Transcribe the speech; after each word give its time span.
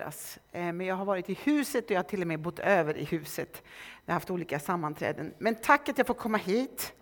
Eh, 0.00 0.72
men 0.72 0.80
jag 0.80 0.94
har 0.94 1.04
varit 1.04 1.30
i 1.30 1.34
huset 1.34 1.84
och 1.84 1.90
jag 1.90 1.98
har 1.98 2.02
till 2.02 2.20
och 2.20 2.26
med 2.26 2.40
bott 2.40 2.58
över 2.58 2.96
i 2.96 3.04
huset. 3.04 3.62
Jag 4.04 4.12
har 4.12 4.14
haft 4.14 4.30
olika 4.30 4.58
sammanträden. 4.60 5.34
Men 5.38 5.54
tack 5.54 5.88
att 5.88 5.98
jag 5.98 6.06
får 6.06 6.14
komma 6.14 6.38
hit. 6.38 6.92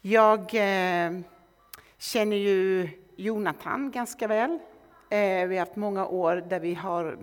Jag 0.00 0.40
eh, 0.40 1.20
känner 1.98 2.36
ju 2.36 2.88
Jonathan 3.16 3.90
ganska 3.90 4.26
väl. 4.26 4.50
Eh, 5.10 5.46
vi 5.46 5.56
har 5.56 5.58
haft 5.58 5.76
många 5.76 6.06
år 6.06 6.36
där 6.36 6.60
vi 6.60 6.74
har 6.74 7.18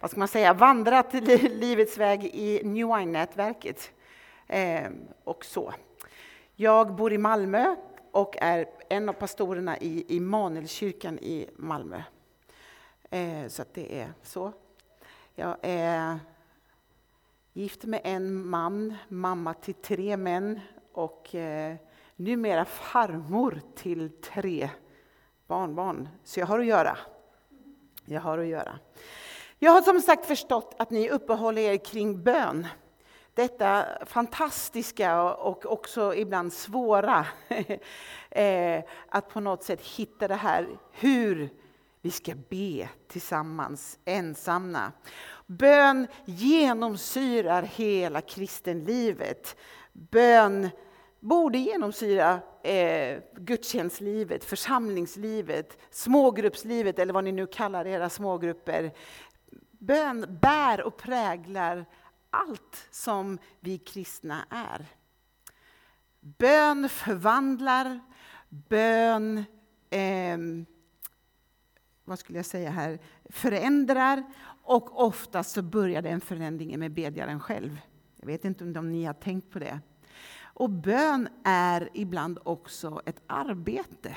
vad 0.00 0.10
ska 0.10 0.18
man 0.18 0.28
säga, 0.28 0.52
vandrat 0.52 1.14
livets 1.42 1.98
väg 1.98 2.24
i 2.24 2.60
New 2.64 2.86
Wine-nätverket. 2.86 3.92
Eh, 4.46 4.90
och 5.24 5.44
så. 5.44 5.74
Jag 6.56 6.94
bor 6.94 7.12
i 7.12 7.18
Malmö 7.18 7.76
och 8.10 8.36
är 8.40 8.66
en 8.88 9.08
av 9.08 9.12
pastorerna 9.12 9.78
i 9.78 10.16
Immanuelskyrkan 10.16 11.18
i 11.18 11.48
Malmö. 11.56 12.02
Eh, 13.10 13.48
så 13.48 13.62
att 13.62 13.74
det 13.74 14.00
är 14.00 14.12
så. 14.22 14.52
Jag 15.34 15.56
är 15.62 16.18
gift 17.52 17.84
med 17.84 18.00
en 18.04 18.46
man, 18.46 18.94
mamma 19.08 19.54
till 19.54 19.74
tre 19.74 20.16
män 20.16 20.60
och 20.92 21.34
eh, 21.34 21.76
numera 22.16 22.64
farmor 22.64 23.60
till 23.74 24.10
tre 24.10 24.70
barnbarn. 25.46 26.08
Så 26.24 26.40
jag 26.40 26.46
har 26.46 26.58
att 26.58 26.66
göra. 26.66 26.98
Jag 28.04 28.20
har 28.20 28.38
att 28.38 28.46
göra. 28.46 28.78
Jag 29.58 29.72
har 29.72 29.82
som 29.82 30.00
sagt 30.00 30.26
förstått 30.26 30.74
att 30.78 30.90
ni 30.90 31.10
uppehåller 31.10 31.62
er 31.62 31.76
kring 31.76 32.22
bön. 32.22 32.66
Detta 33.34 33.84
fantastiska 34.06 35.22
och 35.22 35.72
också 35.72 36.14
ibland 36.14 36.52
svåra, 36.52 37.26
eh, 38.30 38.84
att 39.08 39.28
på 39.28 39.40
något 39.40 39.62
sätt 39.62 39.80
hitta 39.80 40.28
det 40.28 40.34
här 40.34 40.68
hur 40.92 41.50
vi 42.04 42.10
ska 42.10 42.34
be 42.48 42.88
tillsammans, 43.08 43.98
ensamma. 44.04 44.92
Bön 45.46 46.06
genomsyrar 46.24 47.62
hela 47.62 48.20
kristenlivet. 48.20 49.56
Bön 49.92 50.68
borde 51.20 51.58
genomsyra 51.58 52.40
eh, 52.62 53.22
gudstjänstlivet, 53.36 54.44
församlingslivet, 54.44 55.78
smågruppslivet 55.90 56.98
eller 56.98 57.12
vad 57.12 57.24
ni 57.24 57.32
nu 57.32 57.46
kallar 57.46 57.86
era 57.86 58.08
smågrupper. 58.10 58.92
Bön 59.70 60.38
bär 60.40 60.82
och 60.82 60.96
präglar 60.96 61.86
allt 62.30 62.88
som 62.90 63.38
vi 63.60 63.78
kristna 63.78 64.46
är. 64.50 64.86
Bön 66.20 66.88
förvandlar, 66.88 68.00
bön 68.48 69.44
eh, 69.90 70.38
vad 72.04 72.18
skulle 72.18 72.38
jag 72.38 72.46
säga 72.46 72.70
här, 72.70 72.98
förändrar 73.24 74.24
och 74.62 75.04
oftast 75.04 75.50
så 75.50 75.62
börjar 75.62 76.02
den 76.02 76.20
förändringen 76.20 76.80
med 76.80 76.92
bedjaren 76.92 77.40
själv. 77.40 77.80
Jag 78.16 78.26
vet 78.26 78.44
inte 78.44 78.78
om 78.78 78.92
ni 78.92 79.04
har 79.04 79.14
tänkt 79.14 79.50
på 79.50 79.58
det. 79.58 79.80
Och 80.42 80.70
bön 80.70 81.28
är 81.44 81.88
ibland 81.94 82.38
också 82.42 83.02
ett 83.06 83.22
arbete. 83.26 84.16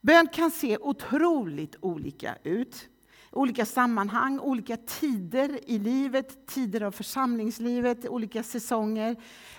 Bön 0.00 0.28
kan 0.28 0.50
se 0.50 0.78
otroligt 0.78 1.76
olika 1.80 2.36
ut 2.42 2.88
olika 3.32 3.66
sammanhang, 3.66 4.40
olika 4.40 4.76
tider 4.76 5.60
i 5.66 5.78
livet, 5.78 6.46
tider 6.46 6.80
av 6.80 6.90
församlingslivet, 6.90 8.08
olika 8.08 8.42
säsonger. 8.42 9.16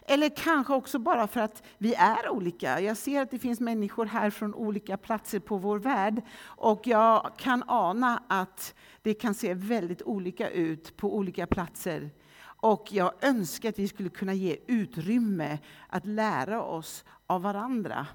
Eller 0.08 0.30
kanske 0.30 0.74
också 0.74 1.00
bara 1.00 1.28
för 1.28 1.40
att 1.40 1.64
vi 1.78 1.94
är 1.94 2.30
olika. 2.30 2.82
Jag 2.82 2.98
ser 2.98 3.22
att 3.22 3.32
det 3.32 3.40
finns 3.40 3.60
människor 3.60 4.06
här 4.06 4.30
från 4.30 4.54
olika 4.54 4.98
platser 4.98 5.40
på 5.40 5.58
vår 5.58 5.80
värld. 5.80 6.22
Och 6.44 6.88
jag 6.88 7.32
kan 7.38 7.64
ana 7.68 8.24
att 8.28 8.74
det 9.02 9.14
kan 9.14 9.34
se 9.34 9.54
väldigt 9.54 10.02
olika 10.02 10.50
ut 10.50 10.98
på 10.98 11.16
olika 11.16 11.48
platser. 11.48 12.10
Och 12.44 12.88
jag 12.92 13.12
önskar 13.22 13.70
att 13.70 13.80
vi 13.80 13.88
skulle 13.88 14.10
kunna 14.10 14.34
ge 14.34 14.58
utrymme 14.68 15.60
att 15.88 16.06
lära 16.06 16.64
oss 16.64 17.06
av 17.28 17.42
varandra. 17.42 18.08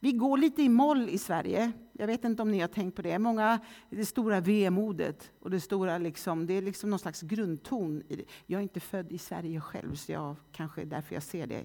Vi 0.00 0.12
går 0.12 0.38
lite 0.38 0.62
i 0.62 0.68
moll 0.68 1.08
i 1.08 1.18
Sverige. 1.18 1.72
Jag 1.92 2.06
vet 2.06 2.24
inte 2.24 2.42
om 2.42 2.50
ni 2.50 2.60
har 2.60 2.68
tänkt 2.68 2.96
på 2.96 3.02
det. 3.02 3.18
Många, 3.18 3.60
det 3.90 4.06
stora 4.06 4.40
vemodet 4.40 5.30
och 5.40 5.50
det 5.50 5.60
stora 5.60 5.98
liksom, 5.98 6.46
det 6.46 6.54
är 6.54 6.62
liksom 6.62 6.90
någon 6.90 6.98
slags 6.98 7.22
grundton. 7.22 8.02
I 8.08 8.16
det. 8.16 8.24
Jag 8.46 8.58
är 8.58 8.62
inte 8.62 8.80
född 8.80 9.12
i 9.12 9.18
Sverige 9.18 9.60
själv, 9.60 9.94
så 9.94 10.12
jag 10.12 10.36
kanske 10.52 10.80
är 10.80 10.86
därför 10.86 11.14
jag 11.14 11.22
ser 11.22 11.46
det. 11.46 11.64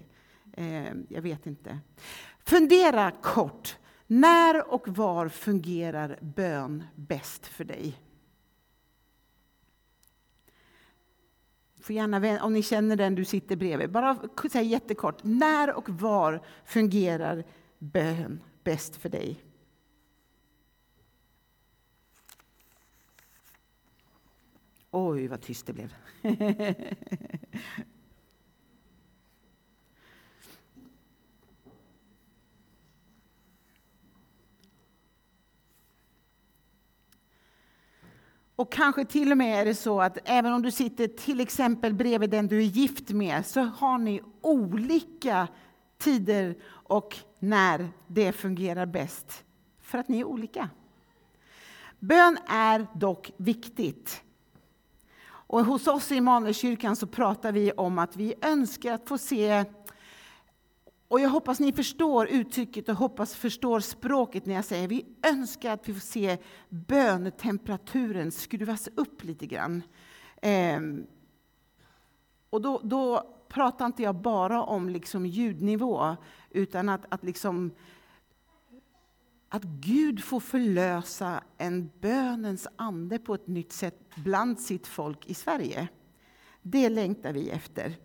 Eh, 0.53 0.93
jag 1.09 1.21
vet 1.21 1.47
inte. 1.47 1.79
Fundera 2.39 3.11
kort. 3.11 3.77
När 4.07 4.73
och 4.73 4.87
var 4.87 5.29
fungerar 5.29 6.19
bön 6.21 6.83
bäst 6.95 7.47
för 7.47 7.63
dig? 7.63 8.01
Får 11.81 11.95
gärna, 11.95 12.43
om 12.43 12.53
ni 12.53 12.63
känner 12.63 12.95
den 12.95 13.15
du 13.15 13.25
sitter 13.25 13.55
bredvid, 13.55 13.91
bara 13.91 14.17
säg 14.51 14.67
jättekort. 14.67 15.23
När 15.23 15.73
och 15.73 15.89
var 15.89 16.41
fungerar 16.65 17.43
bön 17.81 18.41
bäst 18.63 18.95
för 18.95 19.09
dig? 19.09 19.43
Oj, 24.91 25.27
vad 25.27 25.41
tyst 25.41 25.65
det 25.65 25.73
blev. 25.73 25.93
Och 38.55 38.71
kanske 38.71 39.05
till 39.05 39.31
och 39.31 39.37
med 39.37 39.61
är 39.61 39.65
det 39.65 39.75
så 39.75 40.01
att 40.01 40.17
även 40.25 40.53
om 40.53 40.61
du 40.61 40.71
sitter 40.71 41.07
till 41.07 41.39
exempel 41.39 41.93
bredvid 41.93 42.29
den 42.29 42.47
du 42.47 42.57
är 42.57 42.61
gift 42.61 43.09
med, 43.09 43.45
så 43.45 43.61
har 43.61 43.97
ni 43.97 44.21
olika 44.41 45.47
tider 45.97 46.55
och 46.91 47.17
när 47.39 47.91
det 48.07 48.31
fungerar 48.31 48.85
bäst. 48.85 49.43
För 49.79 49.97
att 49.97 50.07
ni 50.07 50.19
är 50.19 50.23
olika. 50.23 50.69
Bön 51.99 52.37
är 52.47 52.87
dock 52.93 53.31
viktigt. 53.37 54.23
Och 55.25 55.65
hos 55.65 55.87
oss 55.87 56.11
i 56.11 56.15
Immanuelskyrkan 56.15 56.95
så 56.95 57.07
pratar 57.07 57.51
vi 57.51 57.71
om 57.71 57.99
att 57.99 58.15
vi 58.15 58.33
önskar 58.41 58.93
att 58.93 59.07
få 59.07 59.17
se 59.17 59.65
och 61.07 61.19
jag 61.19 61.29
hoppas 61.29 61.59
ni 61.59 61.73
förstår 61.73 62.27
uttrycket 62.27 62.89
och 62.89 62.95
hoppas 62.95 63.35
förstår 63.35 63.79
språket 63.79 64.45
när 64.45 64.55
jag 64.55 64.65
säger 64.65 64.87
vi 64.87 65.05
önskar 65.23 65.73
att 65.73 65.89
vi 65.89 65.93
får 65.93 66.01
se 66.01 66.37
bönetemperaturen 66.69 68.31
skruvas 68.31 68.89
upp 68.95 69.23
lite 69.23 69.45
grann. 69.45 69.83
Ehm, 70.41 71.05
och 72.49 72.61
då, 72.61 72.81
då 72.83 73.35
pratar 73.51 73.85
inte 73.85 74.03
jag 74.03 74.15
bara 74.15 74.63
om 74.63 74.89
liksom 74.89 75.25
ljudnivå, 75.25 76.15
utan 76.49 76.89
att, 76.89 77.05
att, 77.09 77.23
liksom, 77.23 77.71
att 79.49 79.63
Gud 79.63 80.23
får 80.23 80.39
förlösa 80.39 81.43
en 81.57 81.91
bönens 81.99 82.67
ande 82.75 83.19
på 83.19 83.33
ett 83.33 83.47
nytt 83.47 83.71
sätt 83.71 83.99
bland 84.15 84.59
sitt 84.59 84.87
folk 84.87 85.25
i 85.25 85.33
Sverige. 85.33 85.87
Det 86.61 86.89
längtar 86.89 87.33
vi 87.33 87.49
efter. 87.49 87.95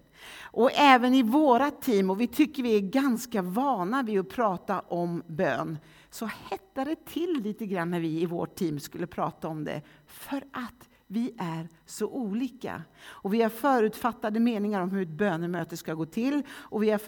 Och 0.40 0.70
även 0.74 1.14
i 1.14 1.22
våra 1.22 1.70
team, 1.70 2.10
och 2.10 2.20
vi 2.20 2.26
tycker 2.26 2.62
vi 2.62 2.76
är 2.76 2.80
ganska 2.80 3.42
vana 3.42 4.02
vid 4.02 4.20
att 4.20 4.28
prata 4.28 4.80
om 4.80 5.22
bön, 5.26 5.78
så 6.10 6.26
hettade 6.50 6.90
det 6.90 7.04
till 7.04 7.40
lite 7.42 7.66
grann 7.66 7.90
när 7.90 8.00
vi 8.00 8.20
i 8.20 8.26
vårt 8.26 8.54
team 8.54 8.80
skulle 8.80 9.06
prata 9.06 9.48
om 9.48 9.64
det. 9.64 9.82
För 10.06 10.44
att 10.52 10.88
vi 11.06 11.34
är 11.38 11.68
så 11.84 12.08
olika. 12.08 12.82
Och 13.04 13.34
vi 13.34 13.42
har 13.42 13.50
förutfattade 13.50 14.40
meningar 14.40 14.80
om 14.80 14.90
hur 14.90 15.02
ett 15.02 15.08
bönemöte 15.08 15.76
ska 15.76 15.94
gå 15.94 16.06
till. 16.06 16.42
Och 16.50 16.82
vi 16.82 16.90
har 16.90 16.98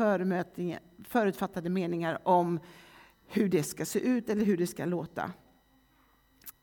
förutfattade 1.04 1.70
meningar 1.70 2.28
om 2.28 2.60
hur 3.26 3.48
det 3.48 3.62
ska 3.62 3.84
se 3.84 3.98
ut 4.00 4.30
eller 4.30 4.44
hur 4.44 4.56
det 4.56 4.66
ska 4.66 4.84
låta. 4.84 5.32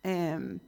Ehm, 0.01 0.59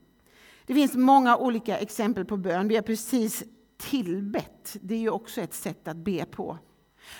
det 0.65 0.73
finns 0.73 0.95
många 0.95 1.37
olika 1.37 1.77
exempel 1.77 2.25
på 2.25 2.37
bön. 2.37 2.67
Vi 2.67 2.75
har 2.75 2.83
precis 2.83 3.43
tillbett. 3.77 4.77
Det 4.81 4.95
är 4.95 4.99
ju 4.99 5.09
också 5.09 5.41
ett 5.41 5.53
sätt 5.53 5.87
att 5.87 5.97
be 5.97 6.25
på. 6.25 6.57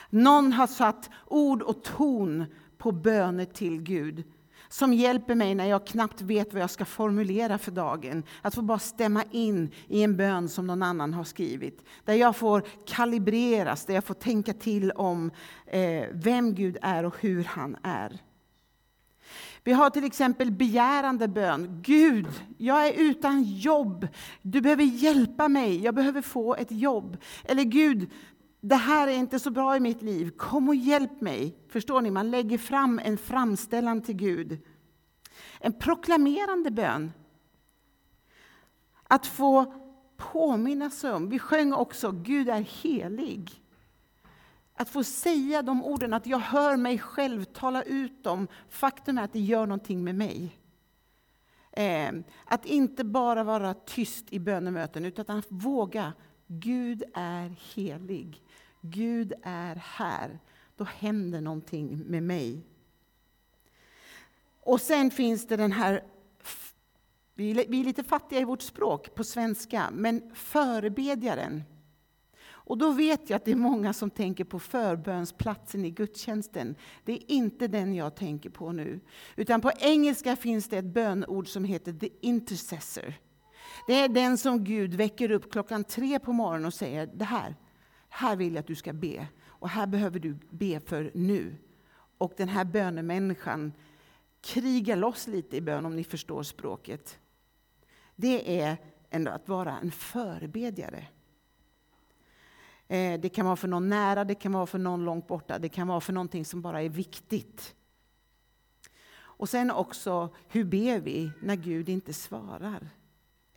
Någon 0.10 0.54
har 0.54 0.68
satt 0.68 1.10
ord 1.28 1.62
och 1.62 1.84
ton 1.84 2.46
på 2.78 2.92
böner 2.92 3.46
till 3.46 3.82
Gud 3.82 4.24
som 4.70 4.94
hjälper 4.94 5.36
mig 5.36 5.56
när 5.56 5.66
jag 5.66 5.88
knappt 5.88 6.22
vet 6.22 6.54
vad 6.54 6.62
jag 6.62 6.70
ska 6.70 6.86
formulera 6.86 7.58
för 7.58 7.72
dagen. 7.72 8.24
Att 8.42 8.56
få 8.56 8.62
bara 8.62 8.80
stämma 8.80 9.24
in 9.32 9.72
i 9.88 10.04
en 10.04 10.18
bön 10.18 10.50
som 10.50 10.68
någon 10.68 10.84
annan 10.84 11.14
har 11.14 11.24
skrivit. 11.24 11.86
Där 12.06 12.14
jag 12.14 12.36
får 12.36 12.64
kalibreras, 12.86 13.86
där 13.86 13.94
jag 13.94 14.04
får 14.04 14.14
tänka 14.14 14.54
till 14.54 14.92
om 14.92 15.32
eh, 15.66 16.04
vem 16.12 16.56
Gud 16.56 16.78
är 16.82 17.06
och 17.06 17.16
hur 17.20 17.44
han 17.44 17.78
är. 17.84 18.22
Vi 19.64 19.74
har 19.74 19.90
till 19.90 20.04
exempel 20.04 20.52
begärande 20.52 21.28
bön. 21.28 21.82
Gud, 21.84 22.28
jag 22.58 22.88
är 22.88 22.94
utan 22.94 23.44
jobb. 23.44 24.08
Du 24.42 24.62
behöver 24.62 24.84
hjälpa 24.84 25.48
mig. 25.48 25.84
Jag 25.84 25.96
behöver 25.96 26.22
få 26.22 26.56
ett 26.56 26.72
jobb. 26.72 27.18
Eller 27.44 27.64
Gud, 27.64 28.12
det 28.62 28.76
här 28.76 29.08
är 29.08 29.12
inte 29.12 29.40
så 29.40 29.50
bra 29.50 29.76
i 29.76 29.80
mitt 29.80 30.02
liv. 30.02 30.32
Kom 30.38 30.70
och 30.70 30.76
hjälp 30.76 31.22
mig. 31.22 31.58
Förstår 31.70 32.02
ni? 32.02 32.12
Man 32.12 32.32
lägger 32.32 32.58
fram 32.58 33.00
en 33.04 33.18
framställan 33.18 34.02
till 34.02 34.16
Gud. 34.16 34.60
En 35.60 35.74
proklamerande 35.74 36.72
bön. 36.72 37.12
Att 39.04 39.26
få 39.26 39.74
påminna 40.18 40.90
sig 40.90 41.12
om. 41.12 41.30
Vi 41.30 41.40
sjöng 41.40 41.74
också 41.74 42.12
Gud 42.12 42.50
är 42.50 42.62
helig. 42.62 43.64
Att 44.74 44.90
få 44.90 45.04
säga 45.04 45.62
de 45.62 45.84
orden, 45.84 46.14
att 46.14 46.28
jag 46.28 46.40
hör 46.40 46.78
mig 46.78 47.00
själv 47.00 47.44
tala 47.44 47.84
ut 47.84 48.24
dem. 48.24 48.48
Faktum 48.70 49.18
är 49.18 49.24
att 49.24 49.34
det 49.34 49.40
gör 49.40 49.66
någonting 49.66 50.04
med 50.04 50.16
mig. 50.16 50.60
Eh, 51.72 52.12
att 52.46 52.66
inte 52.66 53.04
bara 53.04 53.44
vara 53.44 53.74
tyst 53.74 54.26
i 54.34 54.40
bönemöten, 54.40 55.06
utan 55.06 55.38
att 55.38 55.46
våga. 55.50 56.14
Gud 56.48 57.04
är 57.14 57.56
helig. 57.76 58.44
Gud 58.82 59.34
är 59.44 59.76
här. 59.76 60.40
Då 60.76 60.84
händer 60.84 61.42
någonting 61.42 62.04
med 62.06 62.24
mig. 62.24 62.62
Och 64.60 64.82
sen 64.82 65.12
finns 65.12 65.48
det 65.48 65.58
den 65.58 65.72
här 65.72 66.04
vi 67.38 67.52
är 67.52 67.84
lite 67.84 68.04
fattiga 68.04 68.40
i 68.40 68.44
vårt 68.44 68.62
språk 68.62 69.16
på 69.16 69.24
svenska, 69.24 69.90
men 69.94 70.32
förebedjaren. 70.36 71.64
Och 72.68 72.78
då 72.78 72.92
vet 72.92 73.30
jag 73.30 73.38
att 73.38 73.46
det 73.46 73.52
är 73.52 73.56
många 73.56 73.94
som 73.94 74.10
tänker 74.10 74.44
på 74.44 74.60
förbönsplatsen 74.60 75.86
i 75.86 75.92
gudstjänsten. 75.92 76.76
Det 77.04 77.14
är 77.14 77.32
inte 77.32 77.68
den 77.68 77.96
jag 77.96 78.16
tänker 78.16 78.50
på 78.50 78.72
nu. 78.72 79.00
Utan 79.36 79.62
på 79.62 79.72
engelska 79.80 80.36
finns 80.36 80.70
det 80.70 80.78
ett 80.78 80.86
bönord 80.86 81.48
som 81.48 81.64
heter 81.64 81.94
the 81.94 82.10
intercessor. 82.22 83.14
Det 83.88 83.94
är 83.94 84.10
den 84.10 84.38
som 84.38 84.64
Gud 84.64 84.94
väcker 84.94 85.32
upp 85.32 85.52
klockan 85.52 85.84
tre 85.84 86.20
på 86.20 86.34
morgonen 86.34 86.66
och 86.66 86.74
säger, 86.74 87.08
det 87.08 87.26
här, 87.26 87.56
här 88.10 88.36
vill 88.36 88.54
jag 88.54 88.60
att 88.60 88.68
du 88.68 88.76
ska 88.76 88.94
be. 88.94 89.28
Och 89.46 89.70
här 89.70 89.88
behöver 89.88 90.20
du 90.20 90.38
be 90.50 90.80
för 90.80 91.12
nu. 91.14 91.56
Och 92.18 92.34
den 92.38 92.50
här 92.50 92.66
bönemänniskan 92.66 93.74
krigar 94.42 94.96
loss 94.96 95.28
lite 95.28 95.58
i 95.58 95.62
bön, 95.62 95.86
om 95.86 95.96
ni 95.96 96.04
förstår 96.04 96.44
språket. 96.44 97.20
Det 98.16 98.62
är 98.62 98.78
ändå 99.10 99.32
att 99.32 99.50
vara 99.50 99.78
en 99.78 99.92
förebedjare. 99.92 101.08
Eh, 102.88 103.20
det 103.20 103.30
kan 103.30 103.46
vara 103.46 103.56
för 103.56 103.68
någon 103.68 103.90
nära, 103.90 104.24
det 104.24 104.36
kan 104.36 104.52
vara 104.52 104.66
för 104.66 104.80
någon 104.80 105.06
långt 105.06 105.28
borta, 105.28 105.60
det 105.60 105.70
kan 105.70 105.88
vara 105.88 106.02
för 106.02 106.14
någonting 106.14 106.46
som 106.46 106.62
bara 106.62 106.82
är 106.82 106.90
viktigt. 106.90 107.76
Och 109.20 109.50
sen 109.50 109.72
också, 109.72 110.36
hur 110.48 110.64
ber 110.64 111.00
vi 111.00 111.32
när 111.42 111.56
Gud 111.56 111.90
inte 111.90 112.14
svarar? 112.14 112.90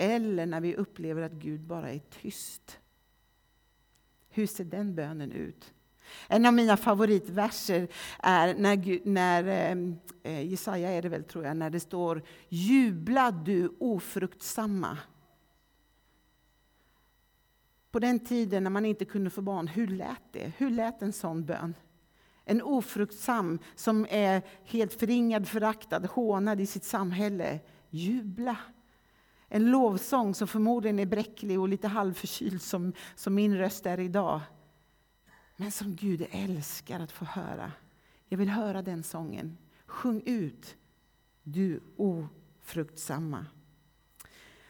Eller 0.03 0.47
när 0.47 0.61
vi 0.61 0.77
upplever 0.77 1.23
att 1.23 1.33
Gud 1.33 1.61
bara 1.61 1.91
är 1.91 1.99
tyst. 1.99 2.79
Hur 4.29 4.47
ser 4.47 4.65
den 4.65 4.95
bönen 4.95 5.33
ut? 5.33 5.75
En 6.29 6.47
av 6.47 6.55
mina 6.55 6.77
favoritverser 6.77 7.89
är 8.19 8.55
när, 8.55 9.09
när 9.09 9.45
ehm, 9.45 9.97
eh, 10.23 10.51
Jesaja 10.51 10.91
är 10.91 11.03
det 11.03 11.09
väl 11.09 11.25
tror 11.25 11.45
jag, 11.45 11.57
när 11.57 11.71
det 11.71 11.81
står 11.81 12.23
Jubla 12.49 13.31
du 13.31 13.77
ofruktsamma. 13.81 14.99
På 17.91 17.99
den 17.99 18.19
tiden 18.21 18.65
när 18.65 18.71
man 18.71 18.87
inte 18.87 19.05
kunde 19.05 19.31
få 19.31 19.43
barn, 19.43 19.67
hur 19.67 19.87
lät 19.87 20.33
det? 20.33 20.53
Hur 20.57 20.71
lät 20.71 21.03
en 21.03 21.13
sån 21.13 21.45
bön? 21.45 21.75
En 22.45 22.63
ofruktsam 22.63 23.59
som 23.75 24.07
är 24.11 24.43
helt 24.65 24.93
förringad, 24.93 25.49
föraktad, 25.49 26.07
hånad 26.07 26.61
i 26.61 26.67
sitt 26.67 26.85
samhälle. 26.85 27.61
Jubla! 27.91 28.57
En 29.53 29.71
lovsång 29.71 30.35
som 30.35 30.49
förmodligen 30.49 30.99
är 30.99 31.07
bräcklig 31.07 31.61
och 31.61 31.69
lite 31.69 31.89
halvförkyld 31.89 32.63
som, 32.63 32.93
som 33.15 33.35
min 33.35 33.59
röst 33.59 33.87
är 33.87 34.01
idag. 34.01 34.41
Men 35.57 35.71
som 35.71 35.97
Gud 35.97 36.27
älskar 36.31 37.01
att 37.01 37.13
få 37.13 37.25
höra. 37.25 37.73
Jag 38.29 38.39
vill 38.39 38.49
höra 38.49 38.83
den 38.83 39.03
sången. 39.03 39.59
Sjung 39.87 40.23
ut, 40.27 40.77
du 41.43 41.81
ofruktsamma. 41.97 43.47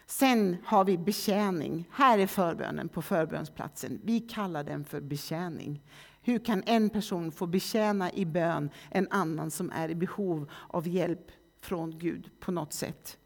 Sen 0.06 0.56
har 0.64 0.84
vi 0.84 0.98
betjäning. 0.98 1.88
Här 1.90 2.18
är 2.18 2.26
förbönen 2.26 2.88
på 2.88 3.02
förbönsplatsen. 3.02 4.00
Vi 4.04 4.20
kallar 4.20 4.64
den 4.64 4.84
för 4.84 5.00
betjäning. 5.00 5.82
Hur 6.22 6.38
kan 6.44 6.62
en 6.66 6.90
person 6.90 7.32
få 7.32 7.46
betjäna 7.46 8.12
i 8.12 8.26
bön 8.26 8.70
en 8.90 9.08
annan 9.10 9.50
som 9.50 9.70
är 9.70 9.88
i 9.88 9.94
behov 9.94 10.50
av 10.68 10.88
hjälp 10.88 11.30
från 11.60 11.98
Gud 11.98 12.30
på 12.40 12.52
något 12.52 12.72
sätt? 12.72 13.18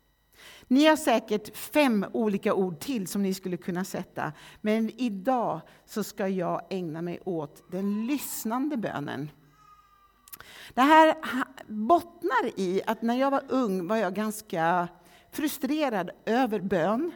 Ni 0.68 0.86
har 0.86 0.96
säkert 0.96 1.56
fem 1.56 2.06
olika 2.12 2.54
ord 2.54 2.80
till 2.80 3.06
som 3.06 3.22
ni 3.22 3.34
skulle 3.34 3.56
kunna 3.56 3.84
sätta. 3.84 4.32
Men 4.60 4.90
idag 5.00 5.60
så 5.86 6.04
ska 6.04 6.28
jag 6.28 6.62
ägna 6.70 7.02
mig 7.02 7.20
åt 7.24 7.70
den 7.70 8.06
lyssnande 8.06 8.76
bönen. 8.76 9.30
Det 10.74 10.80
här 10.80 11.14
bottnar 11.66 12.60
i 12.60 12.82
att 12.86 13.02
när 13.02 13.14
jag 13.14 13.30
var 13.30 13.42
ung 13.48 13.88
var 13.88 13.96
jag 13.96 14.14
ganska 14.14 14.88
frustrerad 15.32 16.10
över 16.24 16.60
bön. 16.60 17.12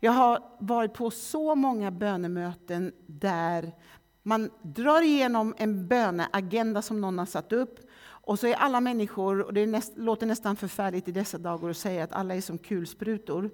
Jag 0.00 0.12
har 0.12 0.42
varit 0.58 0.94
på 0.94 1.10
så 1.10 1.54
många 1.54 1.90
bönemöten 1.90 2.92
där 3.06 3.72
man 4.22 4.50
drar 4.62 5.02
igenom 5.02 5.54
en 5.58 5.88
böneagenda 5.88 6.82
som 6.82 7.00
någon 7.00 7.18
har 7.18 7.26
satt 7.26 7.52
upp 7.52 7.81
och 8.22 8.38
så 8.38 8.46
är 8.46 8.54
alla 8.54 8.80
människor, 8.80 9.40
och 9.40 9.54
det 9.54 9.66
näst, 9.66 9.92
låter 9.96 10.26
nästan 10.26 10.56
förfärligt 10.56 11.08
i 11.08 11.12
dessa 11.12 11.38
dagar 11.38 11.70
att 11.70 11.76
säga 11.76 12.04
att 12.04 12.12
alla 12.12 12.34
är 12.34 12.40
som 12.40 12.58
kulsprutor. 12.58 13.50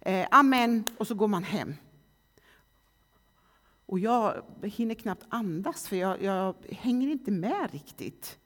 Eh, 0.00 0.26
amen, 0.30 0.84
och 0.98 1.06
så 1.06 1.14
går 1.14 1.28
man 1.28 1.44
hem. 1.44 1.74
Och 3.86 3.98
jag 3.98 4.42
hinner 4.62 4.94
knappt 4.94 5.24
andas, 5.28 5.88
för 5.88 5.96
jag, 5.96 6.22
jag 6.22 6.54
hänger 6.70 7.08
inte 7.08 7.30
med 7.30 7.68
riktigt. 7.72 8.38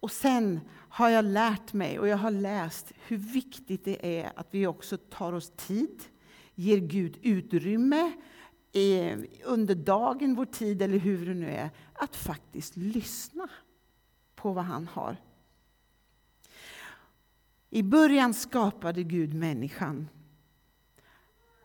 Och 0.00 0.10
sen 0.10 0.60
har 0.88 1.08
jag 1.08 1.24
lärt 1.24 1.72
mig 1.72 1.98
och 1.98 2.08
jag 2.08 2.16
har 2.16 2.30
läst 2.30 2.92
hur 3.06 3.16
viktigt 3.16 3.84
det 3.84 4.20
är 4.22 4.32
att 4.36 4.48
vi 4.50 4.66
också 4.66 4.96
tar 4.96 5.32
oss 5.32 5.52
tid, 5.56 6.02
ger 6.54 6.78
Gud 6.78 7.18
utrymme 7.22 8.12
eh, 8.72 9.18
under 9.44 9.74
dagen, 9.74 10.34
vår 10.34 10.44
tid 10.44 10.82
eller 10.82 10.98
hur 10.98 11.26
det 11.26 11.34
nu 11.34 11.50
är, 11.50 11.70
att 11.92 12.16
faktiskt 12.16 12.76
lyssna 12.76 13.48
på 14.42 14.52
vad 14.52 14.64
han 14.64 14.88
har. 14.88 15.16
I 17.70 17.82
början 17.82 18.34
skapade 18.34 19.02
Gud 19.02 19.34
människan. 19.34 20.08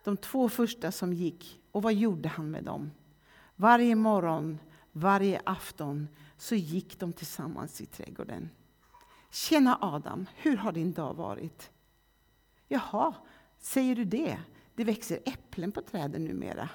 De 0.04 0.16
två 0.16 0.48
första 0.48 0.92
som 0.92 1.12
gick, 1.12 1.60
och 1.70 1.82
vad 1.82 1.94
gjorde 1.94 2.28
han 2.28 2.50
med 2.50 2.64
dem? 2.64 2.90
Varje 3.56 3.94
morgon, 3.94 4.58
varje 4.92 5.40
afton 5.44 6.08
så 6.36 6.54
gick 6.54 7.00
de 7.00 7.12
tillsammans 7.12 7.80
i 7.80 7.86
trädgården. 7.86 8.50
Tjena 9.30 9.78
Adam, 9.80 10.26
hur 10.36 10.56
har 10.56 10.72
din 10.72 10.92
dag 10.92 11.14
varit? 11.14 11.70
Jaha, 12.68 13.14
säger 13.58 13.96
du 13.96 14.04
det? 14.04 14.38
Det 14.74 14.84
växer 14.84 15.20
äpplen 15.24 15.72
på 15.72 15.82
träden 15.82 16.24
numera. 16.24 16.68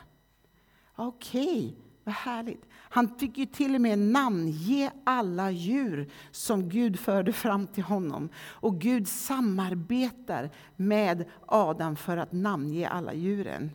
Okej, 0.96 1.68
okay, 1.68 1.74
vad 2.04 2.16
härligt. 2.16 2.66
Han 2.94 3.16
fick 3.20 3.38
ju 3.38 3.46
till 3.46 3.76
och 3.76 3.82
med 3.82 4.00
namnge 4.00 4.92
alla 5.04 5.52
djur 5.52 6.12
som 6.32 6.70
Gud 6.70 7.00
förde 7.00 7.34
fram 7.34 7.68
till 7.68 7.84
honom. 7.84 8.30
Och 8.38 8.82
Gud 8.82 9.08
samarbetar 9.08 10.50
med 10.76 11.26
Adam 11.46 11.96
för 11.96 12.18
att 12.18 12.32
namnge 12.32 12.88
alla 12.88 13.14
djuren. 13.14 13.72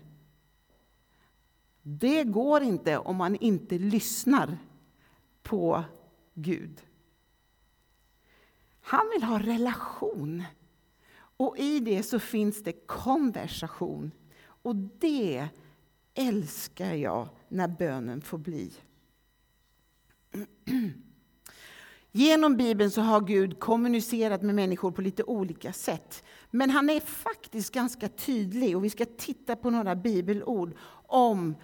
Det 1.83 2.25
går 2.25 2.63
inte 2.63 2.99
om 2.99 3.17
man 3.17 3.37
inte 3.37 3.79
lyssnar 3.79 4.59
på 5.43 5.85
Gud. 6.35 6.81
Han 8.81 9.11
vill 9.15 9.23
ha 9.23 9.39
relation. 9.39 10.45
Och 11.37 11.59
i 11.59 11.81
det 11.81 12.03
så 12.03 12.19
finns 12.19 12.63
det 12.63 12.73
konversation. 12.73 14.11
Och 14.41 14.77
det 14.77 15.49
älskar 16.15 16.95
jag 16.95 17.29
när 17.49 17.69
bönen 17.69 18.21
får 18.21 18.39
bli. 18.39 18.73
Genom 22.13 22.57
Bibeln 22.57 22.91
så 22.91 23.01
har 23.01 23.21
Gud 23.21 23.61
kommunicerat 23.61 24.43
med 24.43 24.55
människor 24.55 24.91
på 24.91 25.03
lite 25.03 25.25
olika 25.25 25.73
sätt. 25.73 26.25
Men 26.51 26.71
han 26.71 26.91
är 26.91 27.01
faktiskt 27.01 27.75
ganska 27.75 28.09
tydlig, 28.09 28.77
och 28.77 28.85
vi 28.85 28.91
ska 28.91 29.05
titta 29.05 29.57
på 29.57 29.71
några 29.71 29.97
bibelord 29.97 30.77
om 31.07 31.57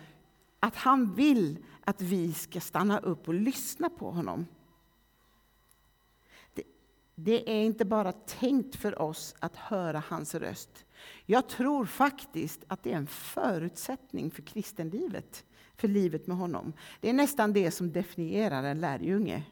att 0.61 0.77
han 0.77 1.15
vill 1.15 1.59
att 1.85 2.01
vi 2.01 2.33
ska 2.33 2.61
stanna 2.61 2.99
upp 2.99 3.29
och 3.29 3.35
lyssna 3.35 3.91
på 3.91 4.11
honom. 4.11 4.47
Det, 6.55 6.63
det 7.15 7.51
är 7.51 7.65
inte 7.65 7.85
bara 7.85 8.13
tänkt 8.13 8.77
för 8.77 9.03
oss 9.03 9.35
att 9.39 9.57
höra 9.57 10.03
hans 10.09 10.35
röst. 10.35 10.85
Jag 11.27 11.49
tror 11.49 11.87
faktiskt 11.87 12.65
att 12.69 12.83
det 12.83 12.93
är 12.93 12.97
en 12.97 13.07
förutsättning 13.07 14.31
för 14.31 14.43
kristenlivet, 14.43 15.45
för 15.77 15.89
livet 15.89 16.27
med 16.27 16.37
honom. 16.37 16.73
Det 17.01 17.09
är 17.09 17.13
nästan 17.13 17.53
det 17.53 17.71
som 17.71 17.93
definierar 17.93 18.63
en 18.63 18.81
lärjunge. 18.81 19.43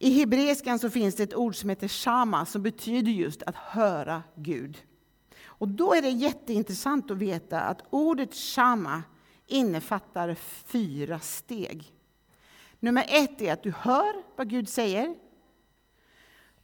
I 0.00 0.10
hebreiskan 0.10 0.78
så 0.78 0.90
finns 0.90 1.14
det 1.14 1.22
ett 1.22 1.34
ord 1.34 1.56
som 1.56 1.70
heter 1.70 1.88
shama, 1.88 2.46
som 2.46 2.62
betyder 2.62 3.12
just 3.12 3.42
att 3.42 3.56
höra 3.56 4.22
Gud. 4.34 4.82
Och 5.44 5.68
då 5.68 5.94
är 5.94 6.02
det 6.02 6.10
jätteintressant 6.10 7.10
att 7.10 7.18
veta 7.18 7.60
att 7.60 7.82
ordet 7.90 8.34
shama 8.34 9.02
innefattar 9.46 10.34
fyra 10.64 11.20
steg. 11.20 11.92
Nummer 12.80 13.06
ett 13.08 13.42
är 13.42 13.52
att 13.52 13.62
du 13.62 13.70
hör 13.70 14.22
vad 14.36 14.48
Gud 14.48 14.68
säger. 14.68 15.14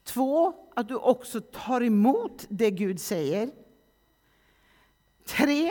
Två, 0.04 0.54
att 0.76 0.88
du 0.88 0.94
också 0.94 1.40
tar 1.40 1.80
emot 1.80 2.46
det 2.48 2.70
Gud 2.70 3.00
säger. 3.00 3.50
Tre, 5.24 5.70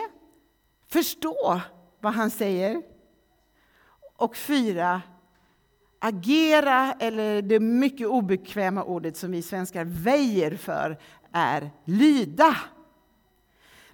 förstå 0.87 1.61
vad 1.99 2.13
han 2.13 2.29
säger. 2.29 2.81
Och 4.15 4.37
fyra, 4.37 5.01
agera, 5.99 6.93
eller 6.99 7.41
det 7.41 7.59
mycket 7.59 8.07
obekväma 8.07 8.83
ordet 8.83 9.17
som 9.17 9.31
vi 9.31 9.41
svenskar 9.41 9.85
väjer 9.85 10.55
för, 10.55 10.99
är 11.31 11.71
lyda. 11.85 12.57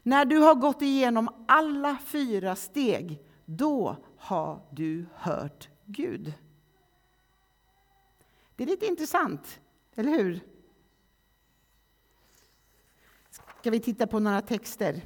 När 0.03 0.25
du 0.25 0.37
har 0.37 0.55
gått 0.55 0.81
igenom 0.81 1.45
alla 1.47 1.97
fyra 2.05 2.55
steg, 2.55 3.19
då 3.45 3.97
har 4.17 4.61
du 4.71 5.05
hört 5.15 5.69
Gud. 5.85 6.33
Det 8.55 8.63
är 8.63 8.67
lite 8.67 8.85
intressant, 8.85 9.59
eller 9.95 10.11
hur? 10.11 10.39
Ska 13.59 13.71
vi 13.71 13.79
titta 13.79 14.07
på 14.07 14.19
några 14.19 14.41
texter? 14.41 15.01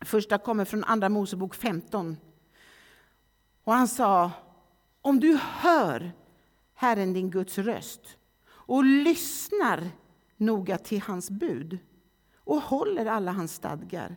Första 0.00 0.38
kommer 0.38 0.64
från 0.64 0.84
Andra 0.84 1.08
Mosebok 1.08 1.54
15. 1.54 2.16
Och 3.64 3.72
han 3.72 3.88
sa, 3.88 4.30
om 5.02 5.20
du 5.20 5.38
hör 5.42 6.12
Herren 6.74 7.12
din 7.12 7.30
Guds 7.30 7.58
röst 7.58 8.18
och 8.48 8.84
lyssnar 8.84 9.90
noga 10.36 10.78
till 10.78 11.02
hans 11.02 11.30
bud 11.30 11.78
och 12.34 12.62
håller 12.62 13.06
alla 13.06 13.32
hans 13.32 13.54
stadgar, 13.54 14.16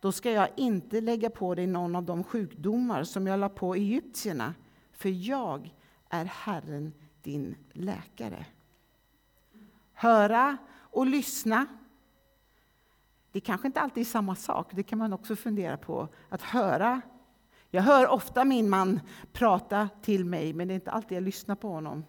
då 0.00 0.12
ska 0.12 0.30
jag 0.30 0.48
inte 0.56 1.00
lägga 1.00 1.30
på 1.30 1.54
dig 1.54 1.66
någon 1.66 1.96
av 1.96 2.04
de 2.04 2.24
sjukdomar 2.24 3.04
som 3.04 3.26
jag 3.26 3.40
la 3.40 3.48
på 3.48 3.74
egyptierna, 3.74 4.54
för 4.92 5.08
jag 5.08 5.74
är 6.08 6.24
Herren 6.24 6.92
din 7.22 7.56
läkare. 7.72 8.46
Höra 9.92 10.56
och 10.74 11.06
lyssna. 11.06 11.66
Det 13.34 13.40
kanske 13.40 13.66
inte 13.66 13.80
alltid 13.80 14.00
är 14.00 14.04
samma 14.04 14.34
sak, 14.34 14.70
det 14.72 14.82
kan 14.82 14.98
man 14.98 15.12
också 15.12 15.36
fundera 15.36 15.76
på. 15.76 16.08
Att 16.28 16.42
höra. 16.42 17.00
Jag 17.70 17.82
hör 17.82 18.08
ofta 18.08 18.44
min 18.44 18.68
man 18.68 19.00
prata 19.32 19.88
till 20.02 20.24
mig, 20.24 20.52
men 20.52 20.68
det 20.68 20.74
är 20.74 20.76
inte 20.76 20.90
alltid 20.90 21.16
jag 21.16 21.22
lyssnar 21.22 21.54
på 21.54 21.68
honom. 21.68 22.04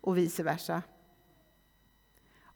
Och 0.00 0.16
vice 0.16 0.42
versa. 0.42 0.82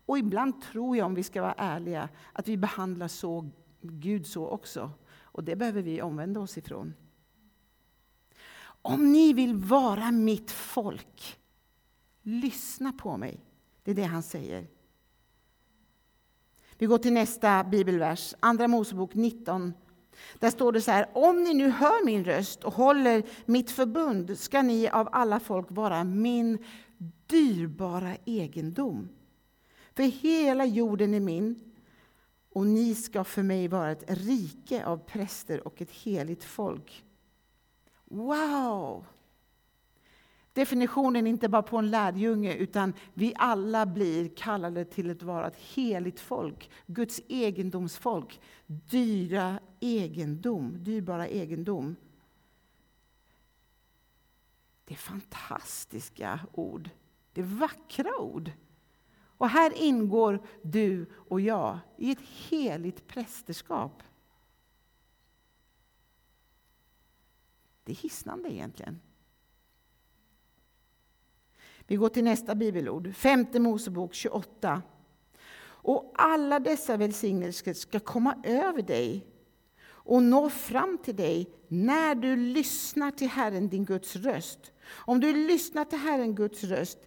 Och 0.07 0.19
ibland 0.19 0.63
tror 0.63 0.97
jag, 0.97 1.07
om 1.07 1.15
vi 1.15 1.23
ska 1.23 1.43
vara 1.43 1.53
ärliga, 1.53 2.09
att 2.33 2.49
vi 2.49 2.57
behandlar 2.57 3.09
så, 3.09 3.51
Gud 3.81 4.27
så 4.27 4.49
också. 4.49 4.91
Och 5.23 5.45
det 5.45 5.57
behöver 5.57 5.83
vi 5.83 6.03
omvända 6.03 6.41
oss 6.41 6.59
ifrån. 6.59 6.95
Om 8.65 9.13
ni 9.13 9.33
vill 9.33 9.55
vara 9.55 10.11
mitt 10.11 10.51
folk, 10.51 11.41
lyssna 12.23 12.93
på 12.93 13.17
mig. 13.17 13.41
Det 13.83 13.91
är 13.91 13.95
det 13.95 14.03
han 14.03 14.23
säger. 14.23 14.67
Vi 16.79 16.87
går 16.87 16.99
till 16.99 17.13
nästa 17.13 17.65
bibelvers, 17.65 18.35
Andra 18.41 18.69
Mosebok 18.69 19.15
19. 19.15 19.73
Där 20.39 20.51
står 20.51 20.73
det 20.73 20.81
så 20.81 20.91
här, 20.91 21.09
om 21.13 21.43
ni 21.43 21.55
nu 21.55 21.69
hör 21.69 22.05
min 22.05 22.25
röst 22.25 22.65
och 22.65 22.75
håller 22.75 23.23
mitt 23.47 23.71
förbund 23.71 24.39
ska 24.39 24.63
ni 24.63 24.89
av 24.89 25.09
alla 25.13 25.41
folk 25.41 25.67
vara 25.71 26.05
min 26.05 26.59
dyrbara 27.27 28.17
egendom. 28.25 29.09
För 29.95 30.03
hela 30.03 30.65
jorden 30.65 31.15
är 31.15 31.21
min 31.21 31.73
och 32.53 32.67
ni 32.67 32.95
ska 32.95 33.25
för 33.25 33.43
mig 33.43 33.69
vara 33.69 33.91
ett 33.93 34.05
rike 34.07 34.85
av 34.85 34.97
präster 34.97 35.67
och 35.67 35.83
ett 35.83 35.91
heligt 35.91 36.45
folk. 36.45 37.05
Wow! 38.05 39.05
Definitionen 40.55 41.27
inte 41.27 41.49
bara 41.49 41.63
på 41.63 41.77
en 41.77 41.91
lärjunge, 41.91 42.55
utan 42.55 42.95
vi 43.15 43.35
alla 43.37 43.87
blir 43.87 44.29
kallade 44.37 44.85
till 44.85 45.11
att 45.11 45.23
vara 45.23 45.47
ett 45.47 45.57
heligt 45.57 46.21
folk, 46.21 46.71
Guds 46.87 47.21
egendomsfolk, 47.29 48.41
dyra 48.67 49.61
egendom, 49.81 50.85
dyrbara 50.85 51.29
egendom. 51.29 51.97
Det 54.85 54.95
är 54.95 54.99
fantastiska 54.99 56.41
ord. 56.53 56.91
Det 57.33 57.41
är 57.41 57.45
vackra 57.45 58.19
ord. 58.19 58.51
Och 59.37 59.49
här 59.49 59.83
ingår 59.83 60.47
du 60.63 61.07
och 61.29 61.41
jag 61.41 61.79
i 61.97 62.11
ett 62.11 62.21
heligt 62.21 63.07
prästerskap. 63.07 64.03
Det 67.85 67.93
är 67.93 67.97
hisnande 67.97 68.53
egentligen. 68.53 69.01
Vi 71.87 71.97
går 71.97 72.09
till 72.09 72.25
nästa 72.25 72.55
bibelord, 72.55 73.15
femte 73.15 73.61
Mosebok 73.61 74.15
28. 74.15 74.83
Och 75.67 76.13
alla 76.15 76.61
dessa 76.61 76.97
välsignelser 76.97 77.73
ska 77.73 78.01
komma 78.01 78.35
över 78.45 78.83
dig 78.83 79.27
och 79.87 80.23
nå 80.23 80.51
fram 80.51 80.99
till 80.99 81.17
dig 81.17 81.51
när 81.69 82.15
du 82.15 82.37
lyssnar 82.37 83.11
till 83.11 83.29
Herren, 83.29 83.69
din 83.69 83.85
Guds 83.85 84.17
röst. 84.17 84.73
Om 84.91 85.21
du 85.21 85.47
lyssnar 85.47 85.85
till 85.85 85.99
Herren, 85.99 86.35
Guds 86.35 86.65
röst, 86.65 86.99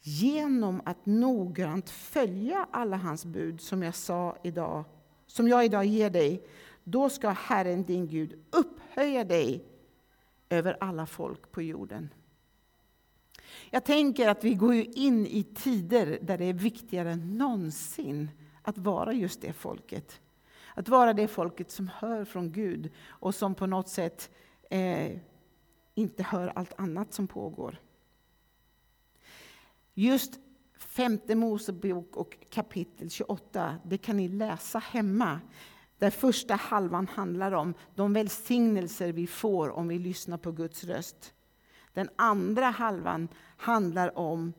genom 0.00 0.80
att 0.84 1.06
noggrant 1.06 1.90
följa 1.90 2.68
alla 2.70 2.96
hans 2.96 3.24
bud 3.24 3.60
som 3.60 3.82
jag 3.82 3.94
sa 3.94 4.36
idag, 4.42 4.84
som 5.26 5.48
jag 5.48 5.64
idag 5.64 5.84
ger 5.84 6.10
dig, 6.10 6.46
då 6.84 7.08
ska 7.08 7.28
Herren 7.28 7.84
din 7.84 8.06
Gud 8.06 8.44
upphöja 8.50 9.24
dig 9.24 9.64
över 10.48 10.76
alla 10.80 11.06
folk 11.06 11.52
på 11.52 11.62
jorden. 11.62 12.08
Jag 13.70 13.84
tänker 13.84 14.28
att 14.28 14.44
vi 14.44 14.54
går 14.54 14.74
in 14.74 15.26
i 15.26 15.42
tider 15.42 16.18
där 16.22 16.38
det 16.38 16.44
är 16.44 16.52
viktigare 16.52 17.12
än 17.12 17.38
någonsin 17.38 18.30
att 18.62 18.78
vara 18.78 19.12
just 19.12 19.40
det 19.40 19.52
folket. 19.52 20.20
Att 20.74 20.88
vara 20.88 21.12
det 21.12 21.28
folket 21.28 21.70
som 21.70 21.88
hör 21.88 22.24
från 22.24 22.52
Gud 22.52 22.90
och 23.06 23.34
som 23.34 23.54
på 23.54 23.66
något 23.66 23.88
sätt 23.88 24.30
eh, 24.70 25.18
inte 25.94 26.22
hör 26.22 26.52
allt 26.54 26.72
annat 26.76 27.12
som 27.12 27.26
pågår. 27.26 27.80
Just 29.94 30.38
femte 30.78 31.34
Mosebok 31.34 32.16
och 32.16 32.36
kapitel 32.50 33.10
28, 33.10 33.76
det 33.84 33.98
kan 33.98 34.16
ni 34.16 34.28
läsa 34.28 34.78
hemma. 34.78 35.40
Där 35.98 36.10
första 36.10 36.54
halvan 36.54 37.08
handlar 37.08 37.52
om 37.52 37.74
de 37.94 38.12
välsignelser 38.12 39.12
vi 39.12 39.26
får 39.26 39.70
om 39.70 39.88
vi 39.88 39.98
lyssnar 39.98 40.38
på 40.38 40.52
Guds 40.52 40.84
röst. 40.84 41.34
Den 41.92 42.08
andra 42.16 42.66
halvan 42.66 43.28
handlar 43.56 44.18
om 44.18 44.52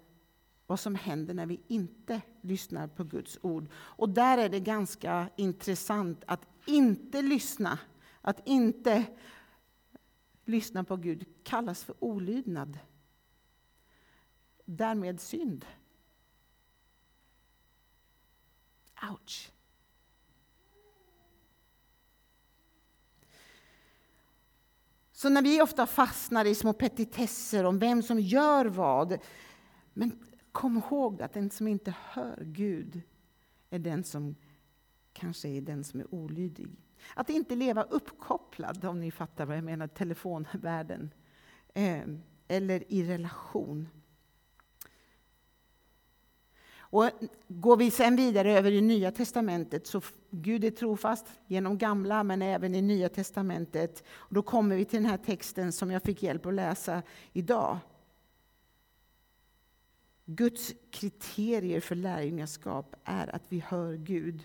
vad 0.68 0.80
som 0.80 0.96
händer 0.96 1.34
när 1.34 1.46
vi 1.46 1.62
inte 1.68 2.22
lyssnar 2.42 2.88
på 2.88 3.04
Guds 3.04 3.40
ord. 3.42 3.70
Och 3.74 4.10
där 4.10 4.38
är 4.38 4.50
det 4.50 4.60
ganska 4.60 5.30
intressant 5.36 6.24
att 6.28 6.48
inte 6.66 7.22
lyssna, 7.22 7.80
att 8.22 8.48
inte 8.48 9.06
lyssna 10.46 10.84
på 10.84 10.96
Gud 10.96 11.26
kallas 11.44 11.84
för 11.84 12.04
olydnad. 12.04 12.80
Därmed 14.66 15.22
synd. 15.22 15.66
Ouch! 19.12 19.53
Så 25.24 25.30
när 25.30 25.42
vi 25.42 25.62
ofta 25.62 25.88
fastnar 25.88 26.46
i 26.46 26.56
små 26.56 26.74
petitesser 26.74 27.64
om 27.64 27.80
vem 27.80 28.04
som 28.04 28.20
gör 28.20 28.66
vad, 28.66 29.18
men 29.94 30.20
kom 30.52 30.78
ihåg 30.78 31.22
att 31.22 31.34
den 31.34 31.50
som 31.50 31.68
inte 31.68 31.96
hör 32.00 32.44
Gud 32.46 33.02
är 33.70 33.80
den 33.80 34.04
som 34.04 34.36
kanske 35.14 35.48
är 35.48 35.62
den 35.62 35.84
som 35.84 36.00
är 36.00 36.14
olydig. 36.14 36.68
Att 37.16 37.30
inte 37.30 37.56
leva 37.56 37.84
uppkopplad, 37.84 38.86
om 38.86 39.00
ni 39.00 39.12
fattar 39.12 39.46
vad 39.46 39.58
jag 39.58 39.64
menar, 39.64 39.88
telefonvärlden. 39.88 41.14
Eh, 41.74 42.04
eller 42.48 42.94
i 42.94 43.04
relation. 43.04 43.90
Och 46.94 47.10
går 47.48 47.78
vi 47.78 47.92
sen 47.92 48.16
vidare 48.16 48.58
över 48.58 48.72
i 48.72 48.82
Nya 48.82 49.12
testamentet, 49.12 49.88
så 49.88 50.02
Gud 50.30 50.64
är 50.64 50.72
trofast 50.72 51.26
genom 51.48 51.78
Gamla, 51.78 52.24
men 52.24 52.42
även 52.42 52.76
i 52.76 52.82
Nya 52.82 53.10
testamentet. 53.10 54.04
Och 54.12 54.34
då 54.34 54.42
kommer 54.42 54.76
vi 54.76 54.86
till 54.86 55.02
den 55.02 55.10
här 55.10 55.18
texten 55.18 55.72
som 55.72 55.92
jag 55.92 56.04
fick 56.04 56.24
hjälp 56.24 56.46
att 56.46 56.54
läsa 56.54 57.02
idag. 57.32 57.78
Guds 60.26 60.74
kriterier 60.92 61.80
för 61.80 61.96
lärjungaskap 61.96 62.96
är 63.04 63.36
att 63.36 63.44
vi 63.50 63.60
hör 63.60 63.94
Gud. 63.94 64.44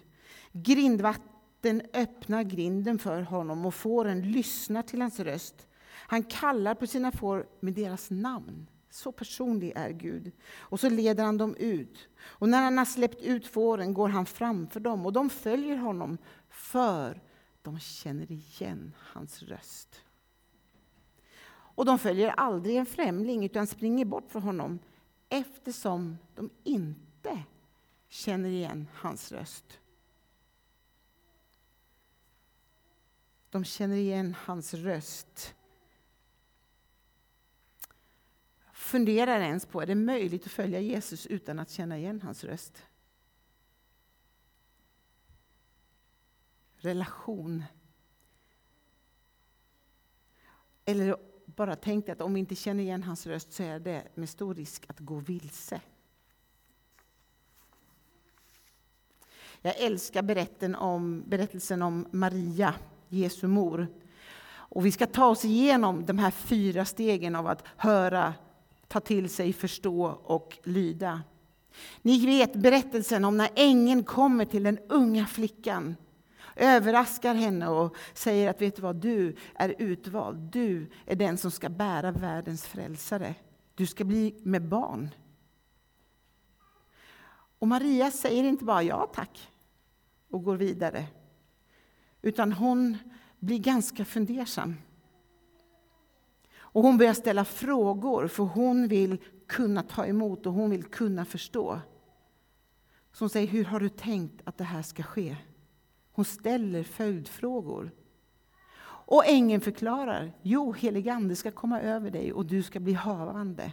Grindvatten 0.53 1.83
öppnar 1.93 2.43
grinden 2.43 2.99
för 2.99 3.23
honom 3.23 3.67
och 3.67 3.75
fåren 3.75 4.33
lyssnar 4.33 4.83
till 4.83 5.01
hans 5.01 5.21
röst. 5.21 5.69
Han 5.91 6.23
kallar 6.23 6.75
på 6.75 6.87
sina 6.87 7.13
får 7.13 7.47
med 7.61 7.75
deras 7.75 8.11
namn. 8.11 8.67
Så 8.91 9.13
personlig 9.13 9.73
är 9.77 9.91
Gud. 9.91 10.33
Och 10.59 10.81
så 10.81 10.89
leder 10.89 11.25
han 11.25 11.39
dem 11.39 11.57
ut. 11.57 12.09
Och 12.21 12.49
när 12.49 12.63
han 12.63 12.79
har 12.79 12.85
släppt 12.85 13.23
ut 13.23 13.47
fåren 13.47 13.95
går 13.95 14.09
han 14.09 14.27
framför 14.27 14.81
dem 14.81 15.07
och 15.07 15.13
de 15.13 15.31
följer 15.31 15.77
honom 15.77 16.19
för 16.49 17.21
de 17.63 17.81
känner 17.81 18.33
igen 18.33 18.95
hans 18.99 19.43
röst. 19.43 20.03
Och 21.79 21.85
de 21.85 21.99
följer 21.99 22.29
aldrig 22.29 22.77
en 22.77 22.87
främling 22.87 23.45
utan 23.45 23.67
springer 23.67 24.05
bort 24.05 24.31
från 24.31 24.43
honom 24.43 24.79
eftersom 25.29 26.19
de 26.35 26.51
inte 26.65 27.43
känner 28.09 28.49
igen 28.49 28.89
hans 28.95 29.33
röst. 29.33 29.79
De 33.51 33.65
känner 33.65 33.97
igen 33.97 34.37
hans 34.45 34.75
röst. 34.75 35.55
Funderar 38.89 39.41
ens 39.41 39.67
på, 39.67 39.83
är 39.83 39.87
det 39.87 39.95
möjligt 39.95 40.47
att 40.47 40.53
följa 40.53 40.81
Jesus 40.81 41.27
utan 41.27 41.59
att 41.59 41.71
känna 41.71 41.99
igen 41.99 42.23
hans 42.23 42.45
röst? 42.45 42.83
Relation. 46.77 47.65
Eller 50.85 51.17
bara 51.45 51.77
tänkt 51.77 52.09
att 52.09 52.21
om 52.21 52.35
vi 52.35 52.41
inte 52.41 52.55
känner 52.55 52.83
igen 52.83 53.03
hans 53.03 53.27
röst 53.27 53.53
så 53.53 53.63
är 53.63 53.81
det 53.81 54.03
med 54.15 54.29
stor 54.29 54.55
risk 54.55 54.85
att 54.89 55.01
gå 55.01 55.15
vilse. 55.15 55.81
Jag 59.61 59.81
älskar 59.81 60.23
berätten 60.23 60.75
om, 60.75 61.23
berättelsen 61.27 61.83
om 61.83 62.07
Maria, 62.11 62.75
Jesu 63.09 63.47
mor. 63.47 63.87
Och 64.51 64.87
vi 64.87 64.93
ska 64.93 65.07
ta 65.07 65.27
oss 65.27 65.45
igenom 65.45 66.07
de 66.07 66.19
här 66.19 66.31
fyra 66.31 66.85
stegen 66.85 67.37
av 67.37 67.47
att 67.47 67.65
höra, 67.77 68.35
ta 68.89 69.01
till 69.01 69.29
sig, 69.31 69.53
förstå 69.53 70.05
och 70.25 70.59
lyda. 70.65 71.23
Ni 72.03 72.27
vet 72.27 72.55
berättelsen 72.55 73.25
om 73.25 73.37
när 73.37 73.51
ängeln 73.55 74.05
kommer 74.05 74.45
till 74.45 74.63
den 74.63 74.79
unga 74.89 75.27
flickan 75.27 75.97
överraskar 76.59 77.35
henne 77.35 77.69
och 77.69 77.97
säger 78.15 78.51
att 78.51 78.63
vet 78.63 78.77
du 78.77 78.83
vad, 78.83 78.97
du 78.97 79.37
är 79.55 79.75
utvald. 79.79 80.39
Du 80.39 80.91
är 81.07 81.17
den 81.17 81.39
som 81.39 81.51
ska 81.51 81.69
bära 81.69 82.13
världens 82.13 82.67
frälsare. 82.67 83.35
Du 83.75 83.87
ska 83.87 84.05
bli 84.05 84.35
med 84.43 84.69
barn. 84.69 85.11
Och 87.59 87.69
Maria 87.69 88.11
säger 88.11 88.45
inte 88.45 88.65
bara 88.65 88.83
ja 88.83 89.11
tack 89.15 89.51
och 90.31 90.45
går 90.45 90.57
vidare. 90.57 91.07
Utan 92.23 92.53
hon 92.53 92.99
blir 93.39 93.59
ganska 93.59 94.05
fundersam. 94.05 94.75
Och 96.71 96.83
hon 96.83 96.99
börjar 96.99 97.15
ställa 97.15 97.45
frågor, 97.45 98.29
för 98.29 98.45
hon 98.45 98.89
vill 98.89 99.19
kunna 99.47 99.83
ta 99.83 100.07
emot 100.07 100.47
och 100.47 100.53
hon 100.53 100.71
vill 100.71 100.85
kunna 100.85 101.25
förstå. 101.25 101.81
Så 103.13 103.25
hon 103.25 103.31
säger, 103.31 103.47
hur 103.47 103.65
har 103.65 103.81
du 103.81 103.89
tänkt 103.89 104.41
att 104.45 104.59
det 104.59 104.65
här 104.65 104.83
ska 104.83 105.03
ske? 105.03 105.37
Hon 106.13 106.25
ställer 106.25 106.83
följdfrågor. 106.83 107.91
Och 109.11 109.27
ängeln 109.27 109.61
förklarar, 109.61 110.33
jo, 110.43 110.73
helig 110.73 111.09
ande 111.09 111.37
ska 111.37 111.51
komma 111.51 111.81
över 111.81 112.11
dig 112.11 112.33
och 112.33 112.47
du 112.47 112.63
ska 112.63 112.81
bli 112.81 112.93
havande. 112.93 113.73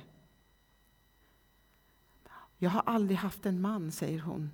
Jag 2.58 2.70
har 2.70 2.84
aldrig 2.86 3.18
haft 3.18 3.46
en 3.46 3.62
man, 3.62 3.92
säger 3.92 4.20
hon. 4.20 4.52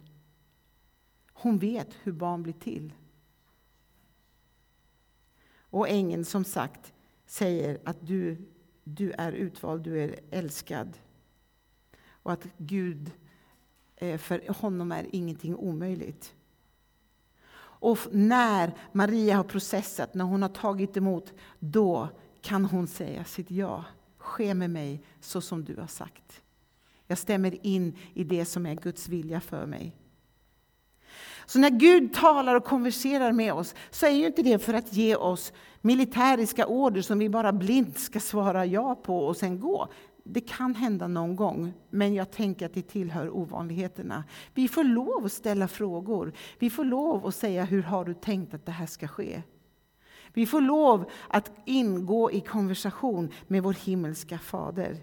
Hon 1.34 1.58
vet 1.58 1.96
hur 2.04 2.12
barn 2.12 2.44
blir 2.44 2.54
till. 2.54 2.94
Och 5.60 5.90
ängeln 5.90 6.26
som 6.26 6.44
sagt 6.44 6.94
säger 7.32 7.80
att 7.84 7.98
du, 8.08 8.38
du 8.84 9.12
är 9.12 9.32
utvald, 9.32 9.84
du 9.84 10.04
är 10.04 10.20
älskad. 10.32 10.98
Och 12.10 12.32
att 12.32 12.48
Gud, 12.58 13.12
eh, 13.96 14.18
för 14.18 14.54
honom 14.54 14.92
är 14.92 15.06
ingenting 15.12 15.56
omöjligt. 15.56 16.36
Och 17.56 18.00
när 18.12 18.74
Maria 18.92 19.36
har 19.36 19.44
processat, 19.44 20.14
när 20.14 20.26
hon 20.26 20.42
har 20.42 20.50
tagit 20.50 20.98
emot, 20.98 21.34
då 21.60 22.10
kan 22.42 22.66
hon 22.66 22.88
säga 22.88 23.24
sitt 23.24 23.52
ja. 23.52 23.86
Ske 24.18 24.54
med 24.54 24.70
mig 24.70 25.04
så 25.20 25.42
som 25.42 25.64
du 25.66 25.76
har 25.76 25.88
sagt. 25.88 26.42
Jag 27.08 27.18
stämmer 27.18 27.66
in 27.66 27.98
i 28.14 28.24
det 28.24 28.46
som 28.46 28.66
är 28.66 28.76
Guds 28.76 29.08
vilja 29.08 29.42
för 29.42 29.66
mig. 29.66 29.96
Så 31.46 31.60
när 31.60 31.70
Gud 31.70 32.14
talar 32.14 32.56
och 32.56 32.66
konverserar 32.66 33.32
med 33.32 33.54
oss, 33.54 33.76
så 33.90 34.06
är 34.06 34.12
ju 34.12 34.26
inte 34.26 34.44
det 34.44 34.60
för 34.60 34.74
att 34.74 34.94
ge 34.94 35.16
oss 35.16 35.54
militäriska 35.82 36.68
order 36.68 37.02
som 37.02 37.20
vi 37.20 37.30
bara 37.30 37.52
blint 37.54 38.00
ska 38.00 38.20
svara 38.20 38.66
ja 38.66 38.96
på 38.96 39.26
och 39.26 39.38
sen 39.38 39.60
gå. 39.60 39.88
Det 40.24 40.42
kan 40.42 40.76
hända 40.76 41.08
någon 41.08 41.36
gång, 41.36 41.74
men 41.90 42.14
jag 42.14 42.32
tänker 42.32 42.66
att 42.66 42.74
det 42.74 42.82
tillhör 42.82 43.36
ovanligheterna. 43.38 44.24
Vi 44.54 44.68
får 44.68 44.84
lov 44.84 45.26
att 45.26 45.32
ställa 45.32 45.68
frågor. 45.68 46.34
Vi 46.60 46.70
får 46.70 46.86
lov 46.86 47.28
att 47.28 47.36
säga, 47.36 47.64
hur 47.64 47.82
har 47.82 48.06
du 48.06 48.14
tänkt 48.14 48.54
att 48.54 48.66
det 48.66 48.72
här 48.72 48.86
ska 48.86 49.08
ske? 49.08 49.42
Vi 50.34 50.46
får 50.46 50.62
lov 50.62 51.10
att 51.28 51.52
ingå 51.66 52.32
i 52.32 52.42
konversation 52.42 53.32
med 53.48 53.64
vår 53.64 53.74
himmelska 53.74 54.40
fader. 54.40 54.98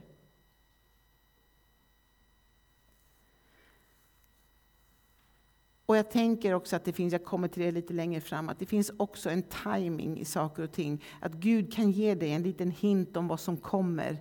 Och 5.89 5.97
jag 5.97 6.11
tänker 6.11 6.55
också 6.55 6.77
att 6.77 6.85
det 6.85 6.93
finns, 6.93 7.13
jag 7.13 7.25
kommer 7.25 7.49
till 7.49 7.63
det 7.63 7.71
lite 7.71 7.93
längre 7.93 8.21
fram, 8.21 8.49
att 8.49 8.59
det 8.59 8.67
finns 8.67 8.93
också 8.97 9.31
en 9.31 9.43
timing 9.43 10.19
i 10.19 10.25
saker 10.25 10.63
och 10.63 10.73
ting. 10.73 11.05
Att 11.21 11.33
Gud 11.33 11.73
kan 11.73 11.91
ge 11.91 12.15
dig 12.15 12.33
en 12.33 12.43
liten 12.43 12.71
hint 12.71 13.17
om 13.17 13.29
vad 13.29 13.41
som 13.41 13.57
kommer, 13.57 14.19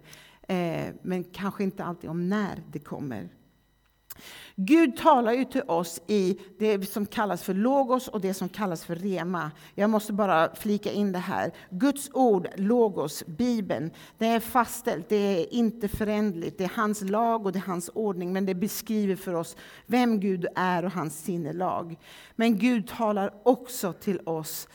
eh, 0.47 0.86
men 1.01 1.23
kanske 1.23 1.63
inte 1.63 1.84
alltid 1.84 2.10
om 2.10 2.30
när 2.30 2.63
det 2.71 2.80
kommer. 2.80 3.30
Gud 4.56 4.97
talar 4.97 5.34
ju 5.34 5.45
till 5.45 5.62
oss 5.67 6.01
i 6.08 6.39
det 6.60 6.89
som 6.89 7.06
kallas 7.06 7.43
för 7.43 7.53
logos 7.53 8.08
och 8.08 8.21
det 8.21 8.34
som 8.34 8.49
kallas 8.49 8.86
för 8.86 8.95
rema. 8.95 9.51
Jag 9.75 9.89
måste 9.89 10.13
bara 10.13 10.56
flika 10.56 10.91
in 10.91 11.12
det 11.12 11.19
här. 11.19 11.51
Guds 11.69 12.10
ord, 12.13 12.47
logos, 12.56 13.23
Bibeln, 13.25 13.91
det 14.17 14.27
är 14.27 14.39
fastställt, 14.39 15.10
det 15.10 15.15
är 15.15 15.53
inte 15.53 15.88
förändligt. 15.88 16.58
Det 16.58 16.63
är 16.63 16.71
hans 16.75 17.01
lag 17.01 17.45
och 17.45 17.51
det 17.51 17.60
är 17.60 17.67
hans 17.67 17.89
ordning, 17.93 18.34
men 18.34 18.45
det 18.45 18.56
beskriver 18.56 19.15
för 19.15 19.34
oss 19.34 19.56
vem 19.86 20.19
Gud 20.19 20.45
är 20.56 20.86
och 20.86 20.91
hans 20.91 21.23
sinnelag. 21.23 21.97
Men 22.36 22.58
Gud 22.58 22.88
talar 22.88 23.34
också 23.43 23.93
till 23.93 24.19
oss 24.25 24.67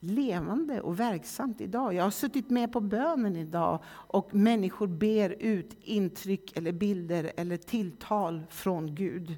levande 0.00 0.80
och 0.80 1.00
verksamt 1.00 1.60
idag. 1.60 1.94
Jag 1.94 2.04
har 2.04 2.10
suttit 2.10 2.50
med 2.50 2.72
på 2.72 2.80
bönen 2.80 3.36
idag 3.36 3.82
och 3.88 4.34
människor 4.34 4.86
ber 4.86 5.30
ut 5.30 5.76
intryck 5.80 6.56
eller 6.56 6.72
bilder 6.72 7.32
eller 7.36 7.56
tilltal 7.56 8.42
från 8.50 8.94
Gud. 8.94 9.36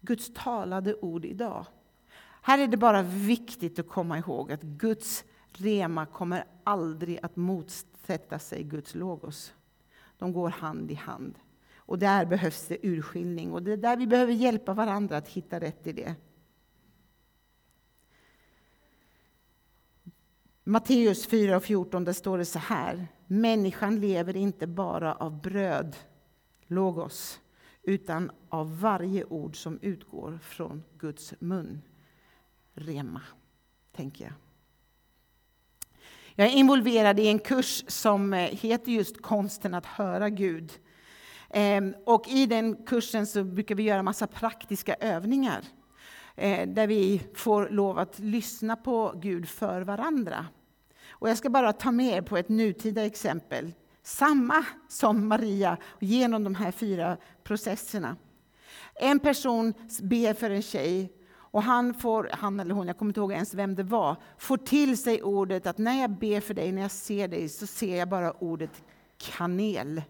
Guds 0.00 0.30
talade 0.34 0.94
ord 0.94 1.24
idag. 1.24 1.66
Här 2.42 2.58
är 2.58 2.66
det 2.66 2.76
bara 2.76 3.02
viktigt 3.02 3.78
att 3.78 3.88
komma 3.88 4.18
ihåg 4.18 4.52
att 4.52 4.62
Guds 4.62 5.24
rema 5.52 6.06
kommer 6.06 6.44
aldrig 6.64 7.18
att 7.22 7.36
motsätta 7.36 8.38
sig 8.38 8.62
Guds 8.62 8.94
logos. 8.94 9.52
De 10.18 10.32
går 10.32 10.48
hand 10.48 10.90
i 10.90 10.94
hand. 10.94 11.34
Och 11.76 11.98
där 11.98 12.26
behövs 12.26 12.66
det 12.66 12.78
urskiljning 12.82 13.52
och 13.52 13.62
det 13.62 13.72
är 13.72 13.76
där 13.76 13.96
vi 13.96 14.06
behöver 14.06 14.32
hjälpa 14.32 14.74
varandra 14.74 15.16
att 15.16 15.28
hitta 15.28 15.60
rätt 15.60 15.86
i 15.86 15.92
det. 15.92 16.14
Matteus 20.70 21.26
4 21.26 21.56
och 21.56 21.64
14 21.64 22.04
där 22.04 22.12
står 22.12 22.38
det 22.38 22.44
så 22.44 22.58
här. 22.58 23.06
Människan 23.26 24.00
lever 24.00 24.36
inte 24.36 24.66
bara 24.66 25.14
av 25.14 25.40
bröd, 25.40 25.96
logos, 26.66 27.40
utan 27.82 28.30
av 28.48 28.80
varje 28.80 29.24
ord 29.24 29.56
som 29.56 29.78
utgår 29.82 30.38
från 30.42 30.82
Guds 30.98 31.34
mun. 31.38 31.82
Rema, 32.74 33.20
tänker 33.92 34.24
jag. 34.24 34.32
Jag 36.34 36.46
är 36.46 36.56
involverad 36.56 37.20
i 37.20 37.28
en 37.28 37.38
kurs 37.38 37.84
som 37.86 38.32
eh, 38.32 38.40
heter 38.40 38.92
just 38.92 39.22
Konsten 39.22 39.74
att 39.74 39.86
höra 39.86 40.28
Gud. 40.28 40.72
Ehm, 41.50 41.94
och 42.06 42.28
I 42.28 42.46
den 42.46 42.86
kursen 42.86 43.26
så 43.26 43.44
brukar 43.44 43.74
vi 43.74 43.82
göra 43.82 44.02
massa 44.02 44.26
praktiska 44.26 44.94
övningar 44.94 45.64
eh, 46.34 46.68
där 46.68 46.86
vi 46.86 47.22
får 47.34 47.68
lov 47.68 47.98
att 47.98 48.18
lyssna 48.18 48.76
på 48.76 49.12
Gud 49.16 49.48
för 49.48 49.82
varandra. 49.82 50.46
Och 51.20 51.28
jag 51.28 51.38
ska 51.38 51.50
bara 51.50 51.72
ta 51.72 51.90
med 51.90 52.16
er 52.16 52.22
på 52.22 52.36
ett 52.36 52.48
nutida 52.48 53.06
exempel. 53.06 53.72
Samma 54.02 54.64
som 54.88 55.28
Maria 55.28 55.76
genom 55.98 56.44
de 56.44 56.54
här 56.54 56.72
fyra 56.72 57.16
processerna. 57.42 58.16
En 58.94 59.18
person 59.18 59.74
ber 60.02 60.34
för 60.34 60.50
en 60.50 60.62
tjej 60.62 61.12
och 61.32 61.62
han, 61.62 61.94
får, 61.94 62.30
han 62.32 62.60
eller 62.60 62.74
hon, 62.74 62.86
jag 62.86 62.98
kommer 62.98 63.10
inte 63.10 63.20
ihåg 63.20 63.32
ens 63.32 63.54
vem 63.54 63.74
det 63.74 63.82
var, 63.82 64.16
får 64.38 64.56
till 64.56 64.98
sig 64.98 65.22
ordet 65.22 65.66
att 65.66 65.78
när 65.78 66.00
jag 66.00 66.10
ber 66.10 66.40
för 66.40 66.54
dig, 66.54 66.72
när 66.72 66.82
jag 66.82 66.90
ser 66.90 67.28
dig, 67.28 67.48
så 67.48 67.66
ser 67.66 67.98
jag 67.98 68.08
bara 68.08 68.32
ordet 68.32 68.84
kanel. 69.16 70.02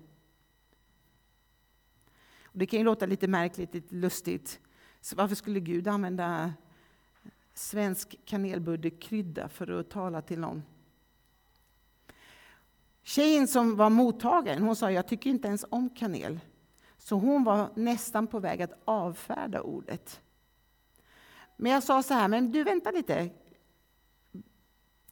Och 2.45 2.59
det 2.59 2.67
kan 2.67 2.79
ju 2.79 2.85
låta 2.85 3.07
lite 3.07 3.29
märkligt, 3.29 3.75
lite 3.75 3.95
lustigt. 3.95 4.61
Så 5.01 5.17
varför 5.17 5.35
skulle 5.35 5.61
Gud 5.61 5.89
använda 5.89 6.53
svensk 7.55 8.17
kanelbuddekrydda 8.25 9.49
för 9.49 9.81
att 9.81 9.91
tala 9.91 10.23
till 10.23 10.39
någon? 10.39 10.63
Tjejen 13.11 13.49
som 13.49 13.77
var 13.77 13.91
mottagaren 13.91 14.63
hon 14.63 14.77
sa 14.77 14.91
jag 14.91 15.09
tycker 15.09 15.31
inte 15.31 15.49
ens 15.49 15.65
om 15.71 15.91
kanel. 15.91 16.41
Så 16.99 17.17
hon 17.17 17.45
var 17.45 17.71
nästan 17.75 18.27
på 18.27 18.39
väg 18.39 18.63
att 18.63 18.81
avfärda 18.85 19.61
ordet. 19.61 20.21
Men 21.57 21.73
jag 21.73 21.83
sa 21.83 22.03
så 22.03 22.15
här, 22.15 22.29
men 22.29 22.53
du 22.53 22.65
vänta 22.65 22.91
lite. 22.91 23.31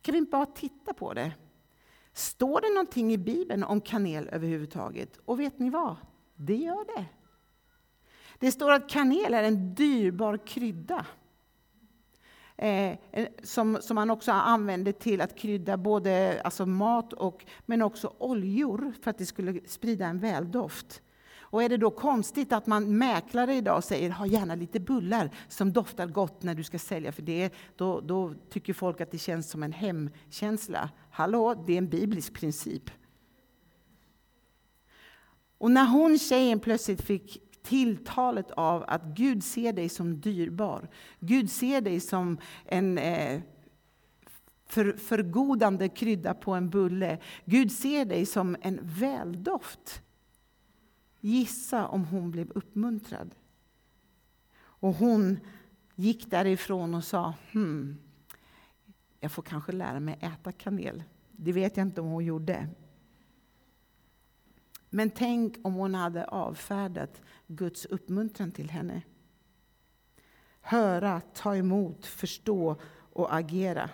Kan 0.02 0.12
vi 0.12 0.18
inte 0.18 0.30
bara 0.30 0.46
titta 0.46 0.94
på 0.94 1.14
det? 1.14 1.32
Står 2.12 2.60
det 2.60 2.68
någonting 2.68 3.12
i 3.12 3.18
Bibeln 3.18 3.64
om 3.64 3.80
kanel 3.80 4.28
överhuvudtaget? 4.32 5.18
Och 5.24 5.40
vet 5.40 5.58
ni 5.58 5.70
vad? 5.70 5.96
Det 6.34 6.56
gör 6.56 6.96
det. 6.96 7.04
Det 8.38 8.52
står 8.52 8.72
att 8.72 8.88
kanel 8.88 9.34
är 9.34 9.42
en 9.42 9.74
dyrbar 9.74 10.46
krydda. 10.46 11.06
Eh, 12.60 12.98
eh, 13.12 13.28
som, 13.42 13.78
som 13.80 13.94
man 13.94 14.10
också 14.10 14.32
använde 14.32 14.92
till 14.92 15.20
att 15.20 15.36
krydda 15.36 15.76
både 15.76 16.40
alltså 16.44 16.66
mat 16.66 17.12
och 17.12 17.46
men 17.66 17.82
också 17.82 18.14
oljor 18.18 18.92
för 19.02 19.10
att 19.10 19.18
det 19.18 19.26
skulle 19.26 19.60
sprida 19.66 20.06
en 20.06 20.18
väldoft. 20.18 21.02
Och 21.50 21.62
är 21.62 21.68
det 21.68 21.76
då 21.76 21.90
konstigt 21.90 22.52
att 22.52 22.66
man 22.66 22.98
mäklare 22.98 23.54
idag 23.54 23.84
säger 23.84 24.10
ha 24.10 24.26
gärna 24.26 24.54
lite 24.54 24.80
bullar 24.80 25.30
som 25.48 25.72
doftar 25.72 26.06
gott 26.06 26.42
när 26.42 26.54
du 26.54 26.64
ska 26.64 26.78
sälja, 26.78 27.12
för 27.12 27.22
det, 27.22 27.52
då, 27.76 28.00
då 28.00 28.34
tycker 28.50 28.72
folk 28.72 29.00
att 29.00 29.10
det 29.10 29.18
känns 29.18 29.50
som 29.50 29.62
en 29.62 29.72
hemkänsla. 29.72 30.90
Hallå, 31.10 31.64
det 31.66 31.72
är 31.72 31.78
en 31.78 31.88
biblisk 31.88 32.32
princip. 32.34 32.90
Och 35.58 35.70
när 35.70 35.86
hon 35.86 36.18
tjejen 36.18 36.60
plötsligt 36.60 37.02
fick 37.02 37.47
tilltalet 37.68 38.50
av 38.50 38.84
att 38.88 39.02
Gud 39.04 39.44
ser 39.44 39.72
dig 39.72 39.88
som 39.88 40.20
dyrbar, 40.20 40.88
Gud 41.20 41.50
ser 41.50 41.80
dig 41.80 42.00
som 42.00 42.38
en 42.64 42.98
eh, 42.98 43.40
för, 44.66 44.92
förgodande 44.92 45.88
krydda 45.88 46.34
på 46.34 46.54
en 46.54 46.70
bulle, 46.70 47.18
Gud 47.44 47.72
ser 47.72 48.04
dig 48.04 48.26
som 48.26 48.56
en 48.60 48.80
väldoft. 48.82 50.02
Gissa 51.20 51.88
om 51.88 52.04
hon 52.04 52.30
blev 52.30 52.50
uppmuntrad. 52.50 53.34
Och 54.58 54.94
hon 54.94 55.38
gick 55.94 56.30
därifrån 56.30 56.94
och 56.94 57.04
sa, 57.04 57.34
hmm, 57.52 57.98
jag 59.20 59.32
får 59.32 59.42
kanske 59.42 59.72
lära 59.72 60.00
mig 60.00 60.18
äta 60.20 60.52
kanel. 60.52 61.02
Det 61.32 61.52
vet 61.52 61.76
jag 61.76 61.86
inte 61.86 62.00
om 62.00 62.06
hon 62.06 62.24
gjorde. 62.24 62.68
Men 64.90 65.10
tänk 65.10 65.56
om 65.62 65.74
hon 65.74 65.94
hade 65.94 66.24
avfärdat 66.24 67.22
Guds 67.48 67.84
uppmuntran 67.86 68.52
till 68.52 68.70
henne. 68.70 69.02
Höra, 70.60 71.20
ta 71.34 71.56
emot, 71.56 72.06
förstå 72.06 72.76
och 73.12 73.34
agera. 73.34 73.90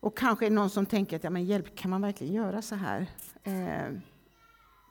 Och 0.00 0.18
kanske 0.18 0.46
är 0.46 0.50
det 0.50 0.56
någon 0.56 0.70
som 0.70 0.86
tänker 0.86 1.16
att 1.16 1.24
ja, 1.24 1.30
men 1.30 1.44
hjälp, 1.44 1.76
kan 1.76 1.90
man 1.90 2.02
verkligen 2.02 2.34
göra 2.34 2.62
så 2.62 2.74
här? 2.74 3.06
Eh, 3.42 3.98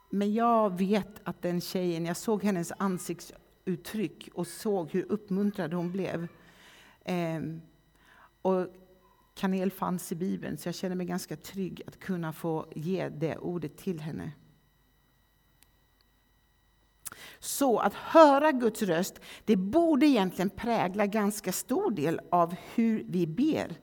men 0.09 0.33
jag 0.33 0.77
vet 0.77 1.21
att 1.23 1.41
den 1.41 1.61
tjejen, 1.61 2.05
jag 2.05 2.17
såg 2.17 2.43
hennes 2.43 2.71
ansiktsuttryck 2.77 4.29
och 4.33 4.47
såg 4.47 4.91
hur 4.91 5.11
uppmuntrad 5.11 5.73
hon 5.73 5.91
blev. 5.91 6.27
Eh, 7.05 7.41
och 8.41 8.67
kanel 9.33 9.71
fanns 9.71 10.11
i 10.11 10.15
Bibeln, 10.15 10.57
så 10.57 10.67
jag 10.67 10.75
känner 10.75 10.95
mig 10.95 11.05
ganska 11.05 11.35
trygg 11.35 11.81
att 11.87 11.99
kunna 11.99 12.33
få 12.33 12.67
ge 12.75 13.09
det 13.09 13.37
ordet 13.37 13.77
till 13.77 13.99
henne. 13.99 14.31
Så 17.39 17.79
att 17.79 17.93
höra 17.93 18.51
Guds 18.51 18.81
röst, 18.81 19.19
det 19.45 19.55
borde 19.55 20.05
egentligen 20.05 20.49
prägla 20.49 21.05
ganska 21.05 21.51
stor 21.51 21.91
del 21.91 22.21
av 22.31 22.55
hur 22.75 23.03
vi 23.07 23.27
ber. 23.27 23.75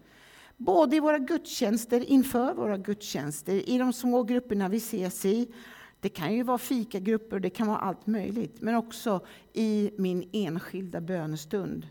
Både 0.56 0.96
i 0.96 1.00
våra 1.00 1.18
gudstjänster, 1.18 2.10
inför 2.10 2.54
våra 2.54 2.78
gudstjänster, 2.78 3.68
i 3.68 3.78
de 3.78 3.92
små 3.92 4.22
grupperna 4.22 4.68
vi 4.68 4.76
ses 4.76 5.24
i. 5.24 5.52
Det 6.00 6.08
kan 6.08 6.34
ju 6.34 6.42
vara 6.42 6.58
fikagrupper, 6.58 7.40
det 7.40 7.50
kan 7.50 7.66
vara 7.66 7.78
allt 7.78 8.06
möjligt. 8.06 8.60
Men 8.60 8.74
också 8.74 9.26
i 9.52 9.90
min 9.98 10.30
enskilda 10.32 11.00
bönestund. 11.00 11.88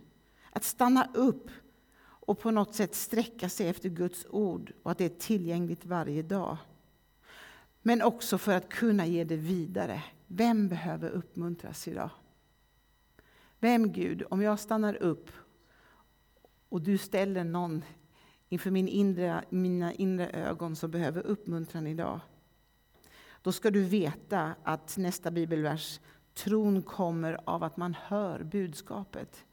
Att 0.52 0.63
stanna 0.63 1.10
upp 1.13 1.52
och 2.30 2.39
på 2.39 2.52
något 2.52 2.76
sätt 2.76 2.96
sträcka 2.96 3.50
sig 3.50 3.68
efter 3.68 3.89
Guds 3.89 4.26
ord 4.30 4.72
och 4.84 4.92
att 4.92 4.98
det 4.98 5.06
är 5.06 5.20
tillgängligt 5.20 5.86
varje 5.86 6.22
dag. 6.22 6.58
Men 7.82 8.02
också 8.02 8.38
för 8.38 8.54
att 8.54 8.70
kunna 8.70 9.06
ge 9.06 9.24
det 9.24 9.36
vidare. 9.36 10.04
Vem 10.28 10.68
behöver 10.68 11.10
uppmuntras 11.10 11.88
idag? 11.88 12.10
Vem 13.60 13.92
Gud, 13.92 14.24
om 14.30 14.42
jag 14.42 14.60
stannar 14.60 14.96
upp 14.96 15.32
och 16.70 16.82
du 16.82 16.98
ställer 16.98 17.44
någon 17.44 17.84
inför 18.50 18.72
min 18.72 18.88
inre, 18.88 19.44
mina 19.50 19.94
inre 19.94 20.30
ögon 20.30 20.76
som 20.76 20.92
behöver 20.92 21.22
uppmuntran 21.22 21.88
idag. 21.88 22.20
Då 23.42 23.52
ska 23.52 23.72
du 23.72 23.84
veta 23.84 24.56
att 24.63 24.98
nästa 24.98 25.32
bibelvers, 25.32 26.00
tron 26.34 26.82
kommer 26.82 27.39
av 27.46 27.63
att 27.63 27.78
man 27.78 27.94
hör 27.94 28.44
budskapet. 28.44 29.46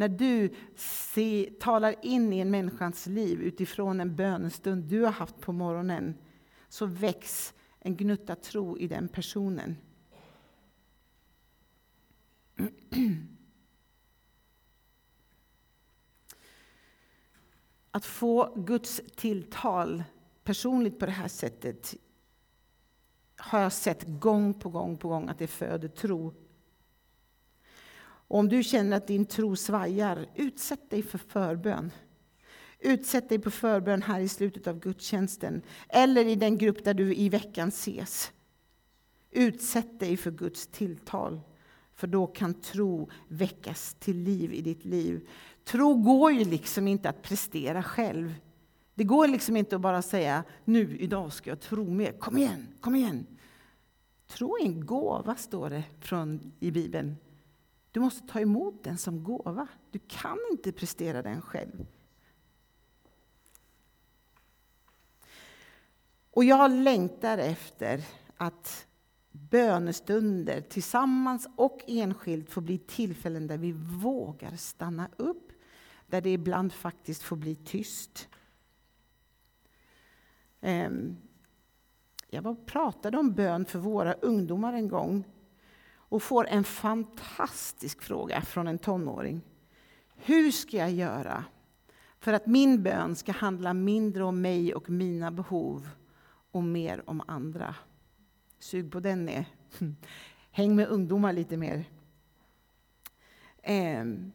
När 0.00 0.08
du 0.08 0.54
se, 0.76 1.52
talar 1.60 1.94
in 2.02 2.32
i 2.32 2.38
en 2.38 2.50
människans 2.50 3.06
liv 3.06 3.42
utifrån 3.42 4.00
en 4.00 4.16
bönestund 4.16 4.84
du 4.84 5.02
har 5.02 5.12
haft 5.12 5.40
på 5.40 5.52
morgonen, 5.52 6.18
så 6.68 6.86
väcks 6.86 7.54
en 7.78 7.96
gnutta 7.96 8.36
tro 8.36 8.78
i 8.78 8.86
den 8.86 9.08
personen. 9.08 9.76
Att 17.90 18.04
få 18.04 18.54
Guds 18.56 19.00
tilltal 19.16 20.04
personligt 20.44 20.98
på 20.98 21.06
det 21.06 21.12
här 21.12 21.28
sättet 21.28 21.94
har 23.36 23.60
jag 23.60 23.72
sett 23.72 24.04
gång 24.06 24.54
på 24.54 24.68
gång 24.68 24.96
på 24.96 25.08
gång 25.08 25.28
att 25.28 25.38
det 25.38 25.46
föder 25.46 25.88
tro. 25.88 26.34
Och 28.30 28.38
om 28.38 28.48
du 28.48 28.62
känner 28.62 28.96
att 28.96 29.06
din 29.06 29.26
tro 29.26 29.56
svajar, 29.56 30.26
utsätt 30.34 30.90
dig 30.90 31.02
för 31.02 31.18
förbön. 31.18 31.90
Utsätt 32.78 33.28
dig 33.28 33.38
på 33.38 33.50
förbön 33.50 34.02
här 34.02 34.20
i 34.20 34.28
slutet 34.28 34.66
av 34.66 34.80
gudstjänsten, 34.80 35.62
eller 35.88 36.26
i 36.26 36.34
den 36.34 36.58
grupp 36.58 36.84
där 36.84 36.94
du 36.94 37.14
i 37.14 37.28
veckan 37.28 37.68
ses. 37.68 38.32
Utsätt 39.30 40.00
dig 40.00 40.16
för 40.16 40.30
Guds 40.30 40.66
tilltal, 40.66 41.40
för 41.94 42.06
då 42.06 42.26
kan 42.26 42.54
tro 42.54 43.10
väckas 43.28 43.96
till 43.98 44.16
liv 44.16 44.54
i 44.54 44.60
ditt 44.60 44.84
liv. 44.84 45.28
Tro 45.64 45.94
går 45.94 46.32
ju 46.32 46.44
liksom 46.44 46.88
inte 46.88 47.08
att 47.08 47.22
prestera 47.22 47.82
själv. 47.82 48.34
Det 48.94 49.04
går 49.04 49.28
liksom 49.28 49.56
inte 49.56 49.76
att 49.76 49.82
bara 49.82 50.02
säga 50.02 50.44
nu, 50.64 50.98
idag 50.98 51.32
ska 51.32 51.50
jag 51.50 51.60
tro 51.60 51.90
mer. 51.90 52.12
Kom 52.12 52.38
igen, 52.38 52.66
kom 52.80 52.94
igen. 52.94 53.26
Tro 54.26 54.56
är 54.56 54.64
en 54.64 54.86
gåva, 54.86 55.36
står 55.36 55.70
det 55.70 55.84
från, 56.00 56.52
i 56.60 56.70
Bibeln. 56.70 57.16
Du 57.92 58.00
måste 58.00 58.26
ta 58.26 58.40
emot 58.40 58.84
den 58.84 58.98
som 58.98 59.24
gåva. 59.24 59.68
Du 59.90 59.98
kan 59.98 60.38
inte 60.50 60.72
prestera 60.72 61.22
den 61.22 61.42
själv. 61.42 61.86
Och 66.30 66.44
jag 66.44 66.70
längtar 66.70 67.38
efter 67.38 68.04
att 68.36 68.86
bönestunder 69.30 70.60
tillsammans 70.60 71.48
och 71.56 71.80
enskilt 71.86 72.50
får 72.50 72.60
bli 72.60 72.78
tillfällen 72.78 73.46
där 73.46 73.58
vi 73.58 73.72
vågar 74.02 74.56
stanna 74.56 75.08
upp, 75.16 75.52
där 76.06 76.20
det 76.20 76.32
ibland 76.32 76.72
faktiskt 76.72 77.22
får 77.22 77.36
bli 77.36 77.54
tyst. 77.54 78.28
Ehm, 80.60 81.16
jag 82.28 82.66
pratade 82.66 83.18
om 83.18 83.32
bön 83.32 83.64
för 83.64 83.78
våra 83.78 84.12
ungdomar 84.12 84.72
en 84.72 84.88
gång 84.88 85.24
och 86.10 86.22
får 86.22 86.48
en 86.48 86.64
fantastisk 86.64 88.02
fråga 88.02 88.42
från 88.42 88.66
en 88.66 88.78
tonåring. 88.78 89.40
Hur 90.16 90.50
ska 90.50 90.76
jag 90.76 90.90
göra 90.90 91.44
för 92.18 92.32
att 92.32 92.46
min 92.46 92.82
bön 92.82 93.16
ska 93.16 93.32
handla 93.32 93.74
mindre 93.74 94.24
om 94.24 94.40
mig 94.40 94.74
och 94.74 94.90
mina 94.90 95.30
behov 95.30 95.88
och 96.50 96.62
mer 96.62 97.02
om 97.06 97.22
andra? 97.26 97.74
Sug 98.58 98.92
på 98.92 99.00
den 99.00 99.28
är. 99.28 99.44
Häng 100.50 100.76
med 100.76 100.88
ungdomar 100.88 101.32
lite 101.32 101.56
mer. 101.56 101.84
Ehm. 103.62 104.32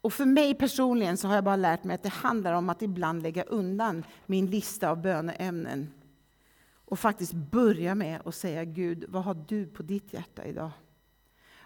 Och 0.00 0.12
för 0.12 0.24
mig 0.24 0.54
personligen 0.54 1.16
så 1.16 1.28
har 1.28 1.34
jag 1.34 1.44
bara 1.44 1.56
lärt 1.56 1.84
mig 1.84 1.94
att 1.94 2.02
det 2.02 2.08
handlar 2.08 2.52
om 2.52 2.70
att 2.70 2.82
ibland 2.82 3.22
lägga 3.22 3.42
undan 3.42 4.04
min 4.26 4.46
lista 4.46 4.90
av 4.90 5.02
böneämnen 5.02 5.92
och 6.92 6.98
faktiskt 6.98 7.32
börja 7.32 7.94
med 7.94 8.20
att 8.24 8.34
säga 8.34 8.64
Gud, 8.64 9.04
vad 9.08 9.24
har 9.24 9.44
du 9.48 9.66
på 9.66 9.82
ditt 9.82 10.12
hjärta 10.12 10.44
idag? 10.44 10.70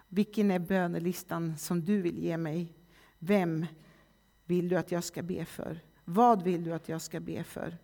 Vilken 0.09 0.51
är 0.51 0.59
bönelistan 0.59 1.59
som 1.59 1.85
du 1.85 2.03
vill 2.03 2.19
ge 2.19 2.37
mig? 2.37 2.73
Vem 3.19 3.67
vill 4.45 4.69
du 4.69 4.77
att 4.77 4.93
jag 4.93 5.05
ska 5.05 5.23
be 5.23 5.45
för? 5.45 5.81
Vad 6.05 6.43
vill 6.43 6.65
du 6.65 6.73
att 6.73 6.89
jag 6.89 7.03
ska 7.03 7.21
be 7.21 7.45
för? 7.45 7.79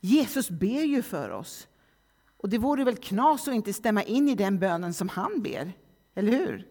Jesus 0.00 0.50
ber 0.50 0.82
ju 0.82 1.02
för 1.02 1.30
oss. 1.30 1.68
Och 2.36 2.48
det 2.48 2.58
vore 2.58 2.84
väl 2.84 2.96
knas 2.96 3.48
att 3.48 3.54
inte 3.54 3.72
stämma 3.72 4.02
in 4.02 4.28
i 4.28 4.34
den 4.34 4.58
bönen 4.58 4.94
som 4.94 5.08
han 5.08 5.42
ber, 5.42 5.72
eller 6.14 6.32
hur? 6.32 6.68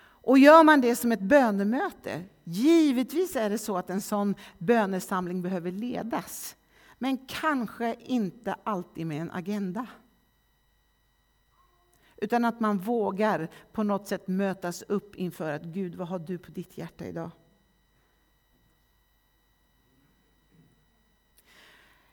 Och 0.00 0.38
gör 0.38 0.64
man 0.64 0.80
det 0.80 0.96
som 0.96 1.12
ett 1.12 1.20
bönemöte, 1.20 2.22
givetvis 2.44 3.36
är 3.36 3.50
det 3.50 3.58
så 3.58 3.76
att 3.76 3.90
en 3.90 4.00
sån 4.00 4.34
bönesamling 4.58 5.42
behöver 5.42 5.72
ledas. 5.72 6.56
Men 6.98 7.26
kanske 7.26 7.96
inte 7.98 8.54
alltid 8.64 9.06
med 9.06 9.20
en 9.20 9.30
agenda. 9.30 9.86
Utan 12.16 12.44
att 12.44 12.60
man 12.60 12.78
vågar 12.78 13.50
på 13.72 13.82
något 13.82 14.08
sätt 14.08 14.28
mötas 14.28 14.82
upp 14.82 15.16
inför 15.16 15.52
att 15.52 15.62
Gud, 15.62 15.94
vad 15.94 16.08
har 16.08 16.18
du 16.18 16.38
på 16.38 16.50
ditt 16.50 16.78
hjärta 16.78 17.06
idag? 17.06 17.30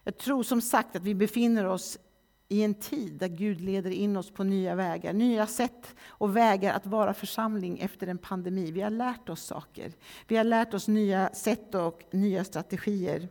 Jag 0.03 0.17
tror 0.17 0.43
som 0.43 0.61
sagt 0.61 0.95
att 0.95 1.03
vi 1.03 1.15
befinner 1.15 1.65
oss 1.65 1.97
i 2.47 2.63
en 2.63 2.73
tid 2.73 3.13
där 3.13 3.27
Gud 3.27 3.61
leder 3.61 3.91
in 3.91 4.17
oss 4.17 4.31
på 4.31 4.43
nya 4.43 4.75
vägar, 4.75 5.13
nya 5.13 5.47
sätt 5.47 5.95
och 6.05 6.35
vägar 6.35 6.73
att 6.73 6.85
vara 6.85 7.13
församling 7.13 7.79
efter 7.79 8.07
en 8.07 8.17
pandemi. 8.17 8.71
Vi 8.71 8.81
har 8.81 8.89
lärt 8.89 9.29
oss 9.29 9.43
saker. 9.43 9.93
Vi 10.27 10.37
har 10.37 10.43
lärt 10.43 10.73
oss 10.73 10.87
nya 10.87 11.29
sätt 11.33 11.75
och 11.75 12.03
nya 12.11 12.43
strategier. 12.43 13.29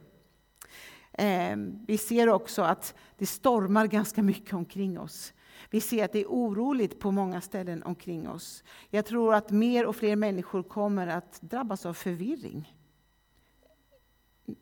Ehm, 1.12 1.84
vi 1.86 1.98
ser 1.98 2.28
också 2.28 2.62
att 2.62 2.94
det 3.16 3.26
stormar 3.26 3.86
ganska 3.86 4.22
mycket 4.22 4.54
omkring 4.54 4.98
oss. 4.98 5.32
Vi 5.70 5.80
ser 5.80 6.04
att 6.04 6.12
det 6.12 6.20
är 6.20 6.26
oroligt 6.26 6.98
på 6.98 7.10
många 7.10 7.40
ställen 7.40 7.82
omkring 7.82 8.28
oss. 8.28 8.64
Jag 8.90 9.06
tror 9.06 9.34
att 9.34 9.50
mer 9.50 9.86
och 9.86 9.96
fler 9.96 10.16
människor 10.16 10.62
kommer 10.62 11.06
att 11.06 11.40
drabbas 11.40 11.86
av 11.86 11.94
förvirring. 11.94 12.76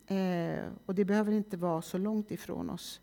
Ehm, 0.07 0.73
och 0.85 0.95
det 0.95 1.05
behöver 1.05 1.31
inte 1.31 1.57
vara 1.57 1.81
så 1.81 1.97
långt 1.97 2.31
ifrån 2.31 2.69
oss. 2.69 3.01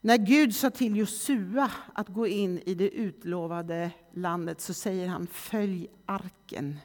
När 0.00 0.18
Gud 0.18 0.54
sa 0.54 0.70
till 0.70 0.96
Josua 0.96 1.70
att 1.94 2.08
gå 2.08 2.26
in 2.26 2.58
i 2.58 2.74
det 2.74 2.90
utlovade 2.90 3.90
landet 4.12 4.60
så 4.60 4.74
säger 4.74 5.08
han 5.08 5.26
följ 5.26 5.88
arken. 6.06 6.78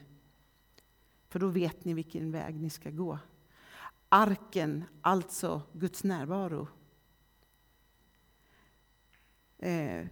För 1.28 1.38
då 1.38 1.46
vet 1.46 1.84
ni 1.84 1.94
vilken 1.94 2.32
väg 2.32 2.54
ni 2.54 2.70
ska 2.70 2.90
gå. 2.90 3.18
Arken, 4.16 4.84
alltså 5.00 5.62
Guds 5.72 6.04
närvaro. 6.04 6.68
Eh, 9.58 10.06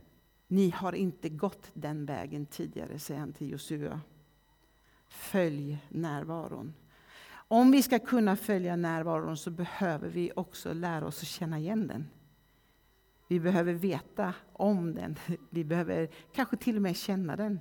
ni 0.47 0.71
har 0.71 0.93
inte 0.93 1.29
gått 1.29 1.71
den 1.75 2.07
vägen 2.07 2.47
tidigare, 2.47 2.99
säger 2.99 3.21
han 3.21 3.33
till 3.33 3.51
Josua. 3.51 4.01
Följ 5.09 5.79
närvaron. 5.89 6.75
Om 7.33 7.71
vi 7.71 7.83
ska 7.83 7.99
kunna 7.99 8.37
följa 8.37 8.77
närvaron 8.77 9.37
så 9.37 9.51
behöver 9.51 10.09
vi 10.09 10.33
också 10.37 10.73
lära 10.73 11.07
oss 11.07 11.23
att 11.23 11.29
känna 11.29 11.59
igen 11.59 11.87
den. 11.87 12.09
Vi 13.29 13.41
behöver 13.41 13.73
veta 13.73 14.35
om 14.53 14.95
den. 14.95 15.19
Vi 15.51 15.65
behöver 15.65 16.11
kanske 16.33 16.57
till 16.57 16.77
och 16.77 16.83
med 16.83 16.97
känna 16.97 17.37
den. 17.37 17.59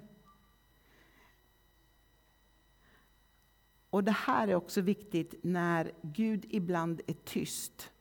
Och 3.92 4.04
Det 4.04 4.12
här 4.12 4.48
är 4.48 4.56
också 4.56 4.82
viktigt 4.82 5.36
när 5.44 5.92
Gud 6.02 6.46
ibland 6.50 7.02
är 7.08 7.14
tyst. 7.14 7.92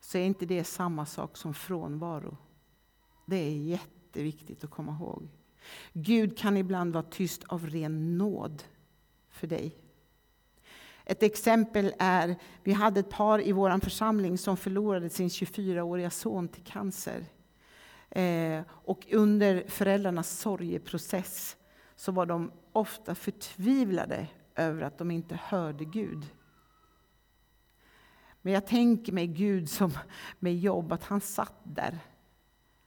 Så 0.00 0.18
är 0.18 0.22
inte 0.22 0.46
det 0.46 0.64
samma 0.64 1.06
sak 1.06 1.36
som 1.36 1.54
frånvaro. 1.54 2.36
Det 3.26 3.36
är 3.36 3.56
jätteviktigt 3.56 4.64
att 4.64 4.70
komma 4.70 4.92
ihåg. 4.92 5.28
Gud 5.92 6.38
kan 6.38 6.56
ibland 6.56 6.92
vara 6.92 7.02
tyst 7.02 7.44
av 7.44 7.66
ren 7.66 8.18
nåd 8.18 8.62
för 9.30 9.46
dig. 9.46 9.76
Ett 11.04 11.22
exempel 11.22 11.94
är, 11.98 12.36
vi 12.62 12.72
hade 12.72 13.00
ett 13.00 13.10
par 13.10 13.46
i 13.46 13.52
vår 13.52 13.80
församling 13.80 14.38
som 14.38 14.56
förlorade 14.56 15.10
sin 15.10 15.28
24-åriga 15.28 16.10
son 16.10 16.48
till 16.48 16.64
cancer. 16.64 17.24
Eh, 18.10 18.62
och 18.70 19.06
under 19.12 19.64
föräldrarnas 19.68 20.38
sorgeprocess 20.38 21.56
så 21.96 22.12
var 22.12 22.26
de 22.26 22.52
ofta 22.72 23.14
förtvivlade 23.14 24.28
över 24.54 24.82
att 24.82 24.98
de 24.98 25.10
inte 25.10 25.40
hörde 25.42 25.84
Gud. 25.84 26.26
Men 28.42 28.52
jag 28.52 28.66
tänker 28.66 29.12
mig 29.12 29.26
Gud 29.26 29.70
som 29.70 29.92
med 30.38 30.58
jobb, 30.58 30.92
att 30.92 31.04
han 31.04 31.20
satt 31.20 31.60
där. 31.64 31.98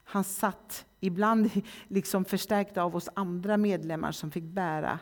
Han 0.04 0.24
satt, 0.24 0.86
ibland 1.00 1.50
liksom 1.88 2.26
förstärkt 2.26 2.78
av 2.78 2.96
oss 2.96 3.10
andra 3.14 3.58
medlemmar 3.58 4.12
som 4.12 4.32
fick 4.32 4.44
bära. 4.44 5.00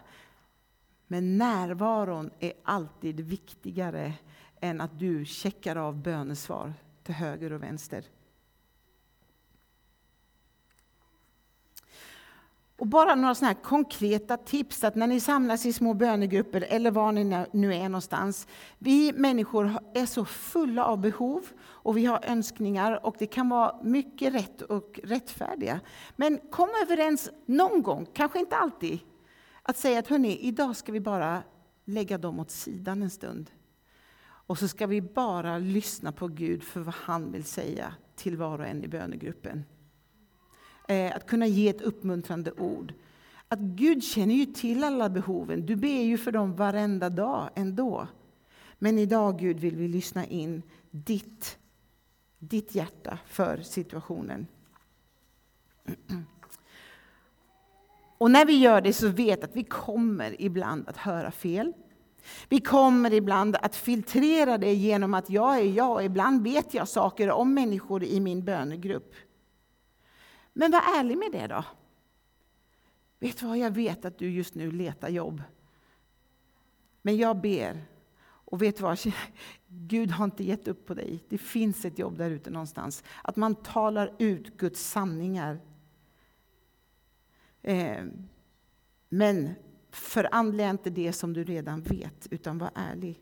Men 1.08 1.38
närvaron 1.38 2.32
är 2.40 2.54
alltid 2.64 3.20
viktigare 3.20 4.14
än 4.62 4.82
att 4.82 5.00
du 5.00 5.26
checkar 5.26 5.76
av 5.76 6.02
bönesvar 6.02 6.74
till 7.04 7.16
höger 7.16 7.54
och 7.54 7.64
vänster. 7.64 8.06
Och 12.78 12.88
bara 12.88 13.16
några 13.16 13.36
såna 13.36 13.54
konkreta 13.54 14.38
tips 14.38 14.84
att 14.84 14.96
när 14.96 15.08
ni 15.08 15.20
samlas 15.20 15.66
i 15.66 15.74
små 15.74 15.94
bönegrupper 15.94 16.66
eller 16.70 16.92
var 16.92 17.12
ni 17.12 17.46
nu 17.52 17.76
är 17.76 17.90
någonstans. 17.90 18.48
Vi 18.78 19.14
människor 19.14 19.80
är 19.94 20.06
så 20.06 20.26
fulla 20.26 20.86
av 20.86 21.02
behov 21.02 21.46
och 21.62 21.98
vi 21.98 22.06
har 22.06 22.26
önskningar 22.26 23.06
och 23.06 23.16
det 23.20 23.28
kan 23.28 23.50
vara 23.50 23.84
mycket 23.84 24.34
rätt 24.34 24.62
och 24.62 25.00
rättfärdiga. 25.04 25.80
Men 26.16 26.40
kom 26.52 26.70
överens 26.84 27.30
någon 27.46 27.82
gång, 27.82 28.08
kanske 28.14 28.40
inte 28.40 28.56
alltid, 28.56 29.00
att 29.64 29.78
säga 29.78 30.00
att 30.00 30.08
hörni, 30.08 30.38
idag 30.42 30.76
ska 30.76 30.92
vi 30.92 31.00
bara 31.00 31.44
lägga 31.86 32.18
dem 32.18 32.40
åt 32.40 32.52
sidan 32.52 33.02
en 33.02 33.10
stund. 33.10 33.52
Och 34.46 34.58
så 34.58 34.68
ska 34.68 34.88
vi 34.88 35.02
bara 35.02 35.58
lyssna 35.58 36.12
på 36.12 36.28
Gud 36.28 36.64
för 36.64 36.80
vad 36.80 36.96
han 36.96 37.32
vill 37.32 37.44
säga 37.44 37.94
till 38.16 38.38
var 38.38 38.60
och 38.60 38.66
en 38.66 38.84
i 38.84 38.88
bönegruppen. 38.88 39.64
Eh, 40.88 41.16
att 41.16 41.28
kunna 41.28 41.48
ge 41.48 41.70
ett 41.70 41.82
uppmuntrande 41.82 42.52
ord. 42.52 42.94
Att 43.48 43.60
Gud 43.60 44.04
känner 44.04 44.36
ju 44.36 44.46
till 44.46 44.84
alla 44.84 45.10
behoven. 45.10 45.66
Du 45.66 45.76
ber 45.76 46.02
ju 46.02 46.18
för 46.18 46.32
dem 46.32 46.56
varenda 46.56 47.10
dag 47.10 47.50
ändå. 47.56 48.08
Men 48.80 49.00
idag 49.00 49.40
Gud 49.40 49.60
vill 49.60 49.76
vi 49.76 49.88
lyssna 49.88 50.26
in 50.26 50.62
ditt, 50.92 51.58
ditt 52.40 52.76
hjärta 52.76 53.20
för 53.26 53.58
situationen. 53.58 54.48
Och 58.18 58.32
när 58.32 58.46
vi 58.46 58.58
gör 58.58 58.82
det 58.82 58.94
så 58.94 59.08
vet 59.08 59.44
att 59.44 59.56
vi 59.56 59.64
kommer 59.64 60.42
ibland 60.42 60.90
att 60.90 60.98
höra 60.98 61.32
fel. 61.32 61.74
Vi 62.50 62.60
kommer 62.60 63.14
ibland 63.14 63.56
att 63.56 63.76
filtrera 63.76 64.58
det 64.58 64.74
genom 64.74 65.14
att 65.14 65.30
jag 65.30 65.60
är 65.60 65.64
jag 65.64 65.92
och 65.92 66.04
ibland 66.04 66.44
vet 66.44 66.74
jag 66.74 66.88
saker 66.88 67.32
om 67.32 67.54
människor 67.54 68.04
i 68.04 68.20
min 68.20 68.46
bönegrupp. 68.46 69.14
Men 70.54 70.72
var 70.72 71.00
ärlig 71.00 71.18
med 71.18 71.32
det 71.32 71.48
då. 71.48 71.66
Vet 73.20 73.38
du 73.38 73.46
vad, 73.46 73.58
jag 73.58 73.72
vet 73.72 74.06
att 74.06 74.18
du 74.18 74.30
just 74.30 74.56
nu 74.56 74.72
letar 74.72 75.10
jobb. 75.10 75.44
Men 77.02 77.18
jag 77.18 77.42
ber. 77.42 77.86
Och 78.24 78.62
vet 78.62 78.78
du 78.78 78.84
vad, 78.84 79.00
Gud 79.68 80.12
har 80.12 80.26
inte 80.26 80.44
gett 80.44 80.68
upp 80.68 80.86
på 80.86 80.94
dig. 80.94 81.24
Det 81.30 81.38
finns 81.38 81.86
ett 81.86 82.00
jobb 82.00 82.18
där 82.18 82.30
ute 82.30 82.50
någonstans. 82.50 83.04
Att 83.22 83.36
man 83.36 83.56
talar 83.56 84.16
ut 84.20 84.58
Guds 84.58 84.90
sanningar. 84.90 85.60
Eh, 87.62 88.06
men 89.10 89.54
förandliga 89.92 90.70
inte 90.70 90.90
det 90.90 91.14
som 91.14 91.34
du 91.34 91.44
redan 91.44 91.82
vet, 91.82 92.28
utan 92.32 92.58
var 92.58 92.72
ärlig. 92.76 93.22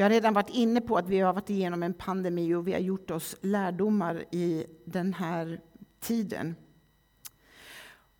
Jag 0.00 0.04
har 0.04 0.10
redan 0.10 0.34
varit 0.34 0.50
inne 0.50 0.80
på 0.80 0.98
att 0.98 1.08
vi 1.08 1.20
har 1.20 1.32
varit 1.32 1.50
igenom 1.50 1.82
en 1.82 1.94
pandemi 1.94 2.54
och 2.54 2.68
vi 2.68 2.72
har 2.72 2.80
gjort 2.80 3.10
oss 3.10 3.36
lärdomar 3.40 4.24
i 4.30 4.66
den 4.84 5.14
här 5.14 5.60
tiden. 6.00 6.56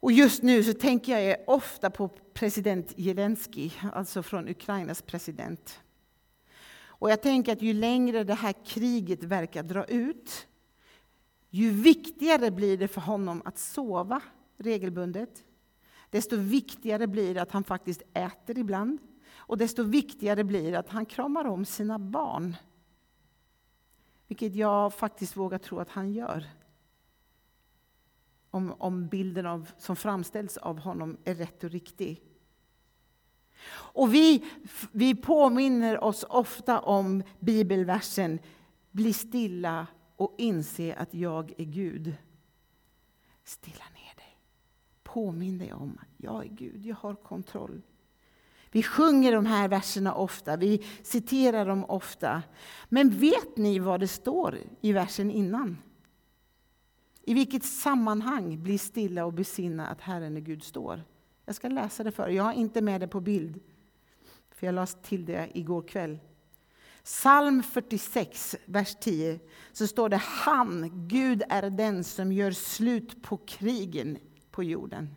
Och 0.01 0.13
just 0.13 0.43
nu 0.43 0.65
så 0.65 0.73
tänker 0.73 1.19
jag 1.19 1.37
ofta 1.47 1.91
på 1.91 2.09
president 2.09 2.91
Zelensky, 2.91 3.71
alltså 3.93 4.23
från 4.23 4.49
Ukrainas 4.49 5.03
president. 5.03 5.81
Och 6.83 7.11
jag 7.11 7.23
tänker 7.23 7.53
att 7.53 7.63
ju 7.63 7.73
längre 7.73 8.25
det 8.25 8.35
här 8.35 8.55
kriget 8.65 9.25
verkar 9.25 9.63
dra 9.63 9.85
ut, 9.85 10.47
ju 11.51 11.71
viktigare 11.71 12.51
blir 12.51 12.79
det 12.79 12.89
för 12.89 13.01
honom 13.01 13.43
att 13.45 13.59
sova 13.59 14.21
regelbundet. 14.59 15.45
Desto 16.11 16.37
viktigare 16.37 17.07
blir 17.07 17.35
det 17.35 17.43
att 17.43 17.53
han 17.53 17.65
faktiskt 17.65 18.03
äter 18.15 18.59
ibland. 18.59 18.99
Och 19.51 19.59
desto 19.59 19.83
viktigare 19.83 20.45
blir 20.45 20.73
det 20.73 20.79
att 20.79 20.89
han 20.89 21.07
kramar 21.07 21.45
om 21.45 21.65
sina 21.65 21.99
barn. 21.99 22.57
Vilket 24.27 24.55
jag 24.55 24.95
faktiskt 24.95 25.37
vågar 25.37 25.59
tro 25.59 25.79
att 25.79 25.91
han 25.91 26.13
gör. 26.13 26.51
Om, 28.51 28.75
om 28.79 29.09
bilden 29.09 29.47
av, 29.47 29.71
som 29.79 29.97
framställs 29.97 30.57
av 30.57 30.79
honom 30.79 31.17
är 31.25 31.35
rätt 31.35 31.65
och 31.65 31.71
riktig. 31.71 32.23
Och 33.71 34.15
vi, 34.15 34.45
vi 34.93 35.15
påminner 35.15 36.05
oss 36.05 36.25
ofta 36.29 36.81
om 36.81 37.23
bibelversen 37.39 38.39
Bli 38.91 39.13
stilla 39.13 39.87
och 40.17 40.35
inse 40.39 40.95
att 40.95 41.15
jag 41.15 41.53
är 41.59 41.65
Gud. 41.65 42.15
Stilla 43.45 43.85
ner 43.95 44.17
dig. 44.17 44.39
Påminn 45.03 45.59
dig 45.59 45.73
om 45.73 45.99
att 46.03 46.15
jag 46.17 46.45
är 46.45 46.49
Gud, 46.49 46.87
jag 46.87 46.97
har 46.97 47.15
kontroll. 47.15 47.83
Vi 48.73 48.83
sjunger 48.83 49.33
de 49.33 49.47
här 49.47 49.69
verserna 49.69 50.15
ofta, 50.15 50.57
vi 50.57 50.85
citerar 51.03 51.67
dem 51.67 51.85
ofta. 51.85 52.43
Men 52.89 53.11
vet 53.11 53.57
ni 53.57 53.79
vad 53.79 54.01
det 54.01 54.09
står 54.09 54.59
i 54.81 54.93
versen 54.93 55.31
innan? 55.31 55.79
I 57.23 57.35
vilket 57.35 57.65
sammanhang 57.65 58.63
bli 58.63 58.79
stilla 58.79 59.25
och 59.25 59.33
besinna 59.33 59.87
att 59.87 60.01
Herren 60.01 60.37
är 60.37 60.41
Gud 60.41 60.65
står? 60.65 61.03
Jag 61.47 61.55
ska 61.55 61.69
läsa 61.69 62.05
det 62.05 62.13
för 62.13 62.29
er. 62.29 62.33
Jag 62.33 62.45
har 62.45 62.53
inte 62.53 62.81
med 62.81 63.01
det 63.01 63.09
på 63.09 63.21
bild, 63.21 63.61
för 64.51 64.67
jag 64.67 64.75
lade 64.75 64.93
till 65.03 65.25
det 65.25 65.49
igår 65.55 65.83
kväll. 65.83 66.19
Psalm 67.05 67.63
46, 67.63 68.57
vers 68.65 68.97
10, 69.01 69.41
så 69.73 69.87
står 69.87 70.09
det 70.09 70.17
Han, 70.17 70.91
Gud 71.09 71.43
är 71.49 71.71
den 71.71 72.05
som 72.05 72.33
gör 72.33 72.51
slut 72.51 73.23
på 73.23 73.37
krigen 73.37 74.19
på 74.51 74.65
jorden. 74.65 75.15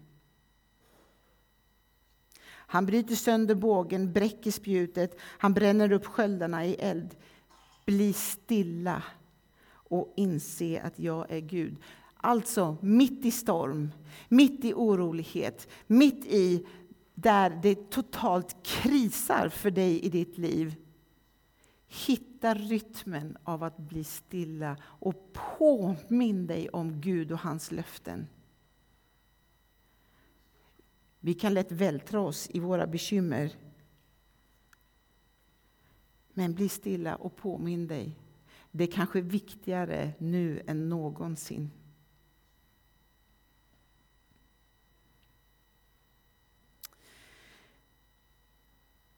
Han 2.74 2.86
bryter 2.86 3.16
sönder 3.16 3.56
bågen, 3.56 4.14
bräcker 4.14 4.52
spjutet, 4.52 5.18
han 5.22 5.54
bränner 5.54 5.92
upp 5.92 6.06
sköldarna 6.06 6.66
i 6.66 6.76
eld. 6.76 7.16
Bli 7.86 8.14
stilla 8.14 9.04
och 9.70 10.14
inse 10.16 10.82
att 10.82 11.00
jag 11.00 11.32
är 11.32 11.40
Gud. 11.40 11.78
Alltså, 12.18 12.78
mitt 12.82 13.26
i 13.26 13.32
storm, 13.32 13.92
mitt 14.30 14.66
i 14.66 14.74
orolighet, 14.74 15.68
mitt 15.88 16.26
i 16.26 16.66
där 17.14 17.60
det 17.64 17.90
totalt 17.90 18.56
krisar 18.64 19.50
för 19.50 19.72
dig 19.72 20.00
i 20.00 20.10
ditt 20.10 20.38
liv. 20.38 20.76
Hitta 21.88 22.54
rytmen 22.54 23.38
av 23.44 23.64
att 23.64 23.78
bli 23.78 24.04
stilla 24.04 24.78
och 24.84 25.34
påminn 25.58 26.48
dig 26.48 26.70
om 26.70 27.02
Gud 27.02 27.32
och 27.32 27.40
hans 27.40 27.72
löften. 27.72 28.28
Vi 31.26 31.34
kan 31.34 31.54
lätt 31.54 31.72
vältra 31.72 32.20
oss 32.20 32.50
i 32.54 32.60
våra 32.60 32.88
bekymmer. 32.88 33.52
Men 36.34 36.54
bli 36.54 36.70
stilla 36.70 37.16
och 37.16 37.36
påminn 37.36 37.88
dig. 37.88 38.20
Det 38.72 38.84
är 38.84 38.92
kanske 38.92 39.22
viktigare 39.22 40.14
nu 40.18 40.62
än 40.68 40.90
någonsin. 40.90 41.72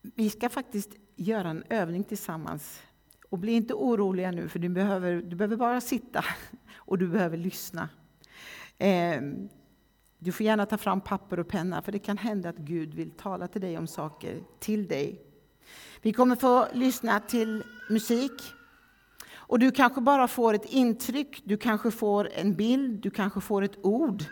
Vi 0.02 0.30
ska 0.30 0.50
faktiskt 0.50 0.96
göra 1.16 1.50
en 1.50 1.64
övning 1.70 2.04
tillsammans. 2.04 2.82
Och 3.30 3.40
bli 3.40 3.52
inte 3.52 3.74
oroliga 3.74 4.32
nu, 4.32 4.50
för 4.50 4.60
du 4.60 4.70
behöver, 4.70 5.22
du 5.22 5.36
behöver 5.36 5.58
bara 5.58 5.82
sitta 5.82 6.26
och 6.74 6.98
du 6.98 7.08
behöver 7.08 7.38
lyssna. 7.38 7.90
Ehm, 8.78 9.50
du 10.20 10.32
får 10.32 10.46
gärna 10.46 10.66
ta 10.66 10.78
fram 10.78 11.02
papper 11.02 11.40
och 11.40 11.48
penna, 11.48 11.82
för 11.82 11.92
det 11.92 12.00
kan 12.00 12.18
hända 12.18 12.50
att 12.50 12.58
Gud 12.58 12.94
vill 12.94 13.12
tala 13.12 13.48
till 13.48 13.62
dig 13.62 13.78
om 13.78 13.88
saker 13.88 14.44
till 14.60 14.88
dig. 14.88 15.22
Vi 16.02 16.14
kommer 16.14 16.36
få 16.36 16.68
lyssna 16.74 17.20
till 17.20 17.64
musik. 17.90 18.54
Och 19.48 19.60
du 19.60 19.72
kanske 19.72 20.02
bara 20.02 20.28
får 20.28 20.54
ett 20.54 20.66
intryck, 20.66 21.42
du 21.44 21.58
kanske 21.58 21.92
får 21.92 22.30
en 22.34 22.56
bild, 22.56 23.02
du 23.02 23.10
kanske 23.10 23.42
får 23.42 23.62
ett 23.62 23.86
ord 23.86 24.24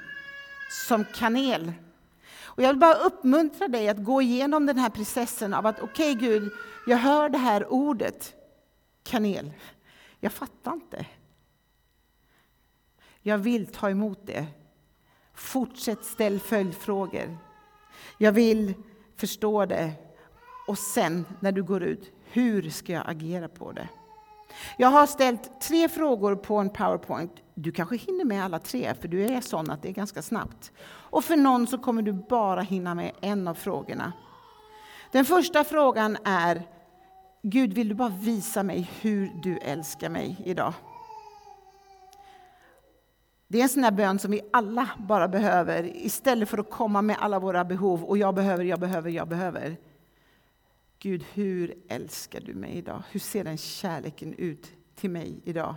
som 0.87 1.05
kanel. 1.13 1.73
Och 2.55 2.63
jag 2.63 2.67
vill 2.67 2.79
bara 2.79 2.93
uppmuntra 2.93 3.67
dig 3.67 3.89
att 3.89 4.03
gå 4.03 4.21
igenom 4.21 4.65
den 4.65 4.77
här 4.77 4.89
processen 4.89 5.53
av 5.53 5.65
att 5.65 5.79
okej 5.79 6.15
okay, 6.15 6.29
Gud, 6.29 6.51
jag 6.87 6.97
hör 6.97 7.29
det 7.29 7.37
här 7.37 7.73
ordet, 7.73 8.33
kanel. 9.03 9.53
Jag 10.19 10.31
fattar 10.31 10.73
inte. 10.73 11.05
Jag 13.21 13.37
vill 13.37 13.67
ta 13.67 13.89
emot 13.89 14.19
det. 14.27 14.47
Fortsätt 15.43 16.05
ställ 16.05 16.39
följdfrågor. 16.39 17.37
Jag 18.17 18.31
vill 18.31 18.73
förstå 19.17 19.65
det. 19.65 19.91
Och 20.67 20.77
sen 20.77 21.25
när 21.39 21.51
du 21.51 21.63
går 21.63 21.83
ut, 21.83 22.11
hur 22.31 22.69
ska 22.69 22.93
jag 22.93 23.03
agera 23.09 23.47
på 23.47 23.71
det? 23.71 23.87
Jag 24.77 24.87
har 24.87 25.07
ställt 25.07 25.61
tre 25.61 25.89
frågor 25.89 26.35
på 26.35 26.57
en 26.57 26.69
powerpoint. 26.69 27.31
Du 27.53 27.71
kanske 27.71 27.97
hinner 27.97 28.25
med 28.25 28.45
alla 28.45 28.59
tre, 28.59 28.93
för 29.01 29.07
du 29.07 29.25
är 29.25 29.41
sån 29.41 29.69
att 29.69 29.81
det 29.81 29.89
är 29.89 29.93
ganska 29.93 30.21
snabbt. 30.21 30.71
Och 30.85 31.23
för 31.23 31.37
någon 31.37 31.67
så 31.67 31.77
kommer 31.77 32.01
du 32.01 32.13
bara 32.13 32.61
hinna 32.61 32.95
med 32.95 33.11
en 33.21 33.47
av 33.47 33.53
frågorna. 33.53 34.13
Den 35.11 35.25
första 35.25 35.63
frågan 35.63 36.17
är, 36.23 36.63
Gud 37.41 37.73
vill 37.73 37.89
du 37.89 37.95
bara 37.95 38.09
visa 38.09 38.63
mig 38.63 38.91
hur 39.01 39.31
du 39.43 39.57
älskar 39.57 40.09
mig 40.09 40.41
idag? 40.45 40.73
Det 43.53 43.59
är 43.59 43.63
en 43.63 43.69
sån 43.69 43.81
där 43.81 43.91
bön 43.91 44.19
som 44.19 44.31
vi 44.31 44.41
alla 44.51 44.89
bara 44.97 45.27
behöver, 45.27 45.97
istället 45.97 46.49
för 46.49 46.57
att 46.57 46.69
komma 46.69 47.01
med 47.01 47.17
alla 47.19 47.39
våra 47.39 47.65
behov 47.65 48.03
och 48.03 48.17
jag 48.17 48.35
behöver, 48.35 48.63
jag 48.63 48.79
behöver, 48.79 49.09
jag 49.09 49.27
behöver. 49.27 49.77
Gud, 50.99 51.25
hur 51.33 51.75
älskar 51.87 52.41
du 52.41 52.53
mig 52.53 52.77
idag? 52.77 53.03
Hur 53.11 53.19
ser 53.19 53.43
den 53.43 53.57
kärleken 53.57 54.33
ut 54.33 54.71
till 54.95 55.09
mig 55.09 55.41
idag? 55.43 55.75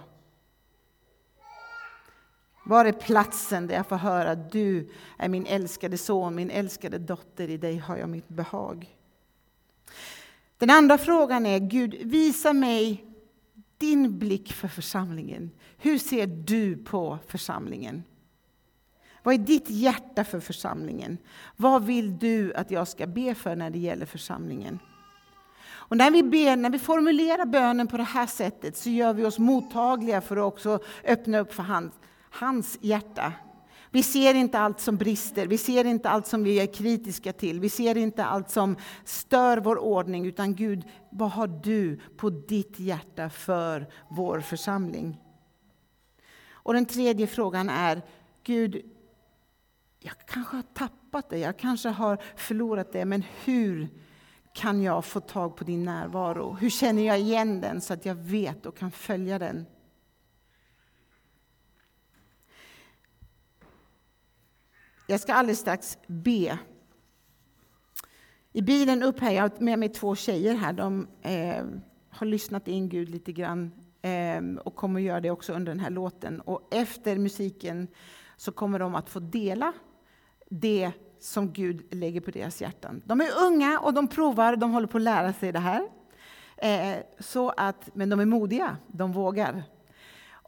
Var 2.64 2.84
är 2.84 2.92
platsen 2.92 3.66
där 3.66 3.74
jag 3.74 3.86
får 3.86 3.96
höra 3.96 4.34
du 4.34 4.90
är 5.18 5.28
min 5.28 5.46
älskade 5.46 5.98
son, 5.98 6.34
min 6.34 6.50
älskade 6.50 6.98
dotter, 6.98 7.50
i 7.50 7.56
dig 7.56 7.76
har 7.78 7.96
jag 7.96 8.08
mitt 8.08 8.28
behag. 8.28 8.96
Den 10.58 10.70
andra 10.70 10.98
frågan 10.98 11.46
är, 11.46 11.58
Gud 11.58 11.94
visa 12.02 12.52
mig 12.52 13.04
din 13.78 14.18
blick 14.18 14.52
för 14.52 14.68
församlingen. 14.68 15.50
Hur 15.78 15.98
ser 15.98 16.26
du 16.26 16.76
på 16.76 17.18
församlingen? 17.26 18.04
Vad 19.22 19.34
är 19.34 19.38
ditt 19.38 19.70
hjärta 19.70 20.24
för 20.24 20.40
församlingen? 20.40 21.18
Vad 21.56 21.84
vill 21.84 22.18
du 22.18 22.54
att 22.54 22.70
jag 22.70 22.88
ska 22.88 23.06
be 23.06 23.34
för 23.34 23.56
när 23.56 23.70
det 23.70 23.78
gäller 23.78 24.06
församlingen? 24.06 24.78
Och 25.88 25.96
när 25.96 26.10
vi 26.10 26.22
ber, 26.22 26.56
när 26.56 26.70
vi 26.70 26.78
formulerar 26.78 27.46
bönen 27.46 27.86
på 27.86 27.96
det 27.96 28.02
här 28.02 28.26
sättet 28.26 28.76
så 28.76 28.90
gör 28.90 29.12
vi 29.12 29.24
oss 29.24 29.38
mottagliga 29.38 30.20
för 30.20 30.36
att 30.36 30.44
också 30.44 30.78
öppna 31.04 31.38
upp 31.38 31.54
för 31.54 31.62
hans, 31.62 31.92
hans 32.30 32.78
hjärta. 32.80 33.32
Vi 33.96 34.02
ser 34.02 34.34
inte 34.34 34.58
allt 34.58 34.80
som 34.80 34.96
brister, 34.96 35.46
vi 35.46 35.58
ser 35.58 35.84
inte 35.84 36.08
allt 36.08 36.26
som 36.26 36.44
vi 36.44 36.60
är 36.60 36.66
kritiska 36.66 37.32
till, 37.32 37.60
vi 37.60 37.68
ser 37.68 37.96
inte 37.96 38.24
allt 38.24 38.50
som 38.50 38.76
stör 39.04 39.58
vår 39.58 39.78
ordning, 39.78 40.26
utan 40.26 40.54
Gud, 40.54 40.84
vad 41.10 41.30
har 41.30 41.46
du 41.46 42.00
på 42.16 42.30
ditt 42.30 42.78
hjärta 42.78 43.30
för 43.30 43.86
vår 44.08 44.40
församling? 44.40 45.20
Och 46.50 46.74
den 46.74 46.86
tredje 46.86 47.26
frågan 47.26 47.68
är, 47.68 48.02
Gud, 48.42 48.82
jag 49.98 50.14
kanske 50.26 50.56
har 50.56 50.62
tappat 50.62 51.30
det, 51.30 51.38
jag 51.38 51.58
kanske 51.58 51.88
har 51.88 52.18
förlorat 52.36 52.92
det, 52.92 53.04
men 53.04 53.22
hur 53.44 53.88
kan 54.54 54.82
jag 54.82 55.04
få 55.04 55.20
tag 55.20 55.56
på 55.56 55.64
din 55.64 55.84
närvaro? 55.84 56.56
Hur 56.60 56.70
känner 56.70 57.02
jag 57.02 57.20
igen 57.20 57.60
den 57.60 57.80
så 57.80 57.94
att 57.94 58.06
jag 58.06 58.14
vet 58.14 58.66
och 58.66 58.76
kan 58.76 58.90
följa 58.90 59.38
den? 59.38 59.66
Jag 65.08 65.20
ska 65.20 65.34
alldeles 65.34 65.58
strax 65.58 65.98
be. 66.06 66.58
I 68.52 68.62
bilen 68.62 69.02
upp 69.02 69.20
här, 69.20 69.32
jag 69.32 69.42
har 69.42 69.50
med 69.58 69.78
mig 69.78 69.88
två 69.88 70.16
tjejer 70.16 70.54
här. 70.54 70.72
De 70.72 71.08
eh, 71.22 71.64
har 72.10 72.26
lyssnat 72.26 72.68
in 72.68 72.88
Gud 72.88 73.08
lite 73.08 73.32
grann 73.32 73.72
eh, 74.02 74.62
och 74.64 74.76
kommer 74.76 75.00
att 75.00 75.06
göra 75.06 75.20
det 75.20 75.30
också 75.30 75.52
under 75.52 75.72
den 75.72 75.80
här 75.80 75.90
låten. 75.90 76.40
Och 76.40 76.74
efter 76.74 77.18
musiken 77.18 77.88
så 78.36 78.52
kommer 78.52 78.78
de 78.78 78.94
att 78.94 79.08
få 79.08 79.20
dela 79.20 79.72
det 80.50 80.92
som 81.20 81.52
Gud 81.52 81.94
lägger 81.94 82.20
på 82.20 82.30
deras 82.30 82.60
hjärtan. 82.60 83.02
De 83.04 83.20
är 83.20 83.28
unga 83.46 83.80
och 83.80 83.94
de 83.94 84.08
provar, 84.08 84.56
de 84.56 84.70
håller 84.70 84.86
på 84.86 84.98
att 84.98 85.02
lära 85.02 85.32
sig 85.32 85.52
det 85.52 85.58
här. 85.58 85.88
Eh, 86.56 86.96
så 87.18 87.50
att, 87.50 87.90
men 87.94 88.08
de 88.08 88.20
är 88.20 88.24
modiga, 88.24 88.76
de 88.86 89.12
vågar. 89.12 89.62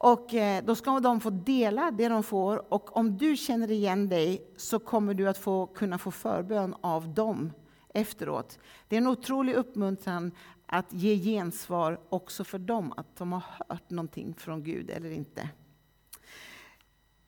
Och 0.01 0.33
eh, 0.33 0.63
då 0.63 0.75
ska 0.75 0.99
de 0.99 1.19
få 1.19 1.29
dela 1.29 1.91
det 1.91 2.07
de 2.07 2.23
får 2.23 2.73
och 2.73 2.97
om 2.97 3.17
du 3.17 3.37
känner 3.37 3.71
igen 3.71 4.09
dig 4.09 4.51
så 4.57 4.79
kommer 4.79 5.13
du 5.13 5.29
att 5.29 5.37
få, 5.37 5.67
kunna 5.67 5.97
få 5.97 6.11
förbön 6.11 6.75
av 6.81 7.13
dem 7.13 7.51
efteråt. 7.93 8.59
Det 8.87 8.95
är 8.95 9.01
en 9.01 9.07
otrolig 9.07 9.53
uppmuntran 9.53 10.31
att 10.65 10.93
ge 10.93 11.15
gensvar 11.15 11.99
också 12.09 12.43
för 12.43 12.59
dem, 12.59 12.93
att 12.97 13.15
de 13.15 13.31
har 13.31 13.43
hört 13.69 13.89
någonting 13.89 14.33
från 14.33 14.63
Gud 14.63 14.89
eller 14.89 15.11
inte. 15.11 15.49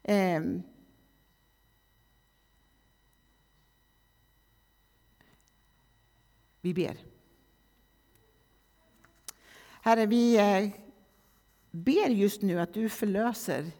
Ehm. 0.04 0.64
Vi 6.62 6.74
ber. 6.74 6.98
Herre, 9.82 10.06
vi 10.06 10.38
eh, 10.38 10.82
ber 11.72 12.10
just 12.10 12.42
nu 12.42 12.60
att 12.60 12.74
du 12.74 12.90
förlöser 12.90 13.72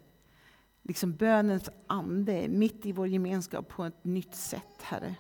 liksom 0.82 1.16
bönens 1.16 1.70
ande 1.88 2.48
mitt 2.48 2.86
i 2.86 2.92
vår 2.92 3.08
gemenskap 3.08 3.68
på 3.68 3.84
ett 3.84 4.04
nytt 4.04 4.36
sätt, 4.36 4.82
Herre. 4.82 5.16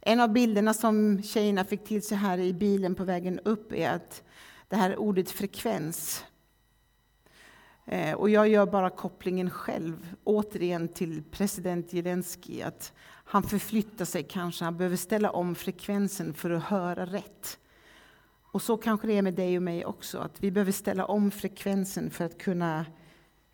En 0.00 0.20
av 0.20 0.32
bilderna 0.32 0.74
som 0.74 1.22
tjejerna 1.22 1.64
fick 1.64 1.84
till 1.84 2.02
sig 2.02 2.16
här 2.16 2.38
i 2.38 2.52
bilen 2.52 2.94
på 2.94 3.04
vägen 3.04 3.40
upp 3.40 3.72
är 3.72 3.90
att 3.90 4.22
det 4.68 4.76
här 4.76 4.96
ordet 4.96 5.30
frekvens. 5.30 6.24
Eh, 7.84 8.14
och 8.14 8.30
jag 8.30 8.48
gör 8.48 8.66
bara 8.66 8.90
kopplingen 8.90 9.50
själv, 9.50 10.14
återigen 10.24 10.88
till 10.88 11.22
president 11.30 11.90
Zelensky, 11.90 12.62
att 12.62 12.92
han 13.24 13.42
förflyttar 13.42 14.04
sig 14.04 14.22
kanske, 14.22 14.64
han 14.64 14.76
behöver 14.76 14.96
ställa 14.96 15.30
om 15.30 15.54
frekvensen 15.54 16.34
för 16.34 16.50
att 16.50 16.62
höra 16.62 17.06
rätt. 17.06 17.58
Och 18.52 18.62
så 18.62 18.76
kanske 18.76 19.06
det 19.06 19.12
är 19.12 19.22
med 19.22 19.34
dig 19.34 19.56
och 19.56 19.62
mig 19.62 19.84
också, 19.84 20.18
att 20.18 20.42
vi 20.42 20.50
behöver 20.50 20.72
ställa 20.72 21.04
om 21.04 21.30
frekvensen 21.30 22.10
för 22.10 22.24
att 22.24 22.38
kunna... 22.38 22.86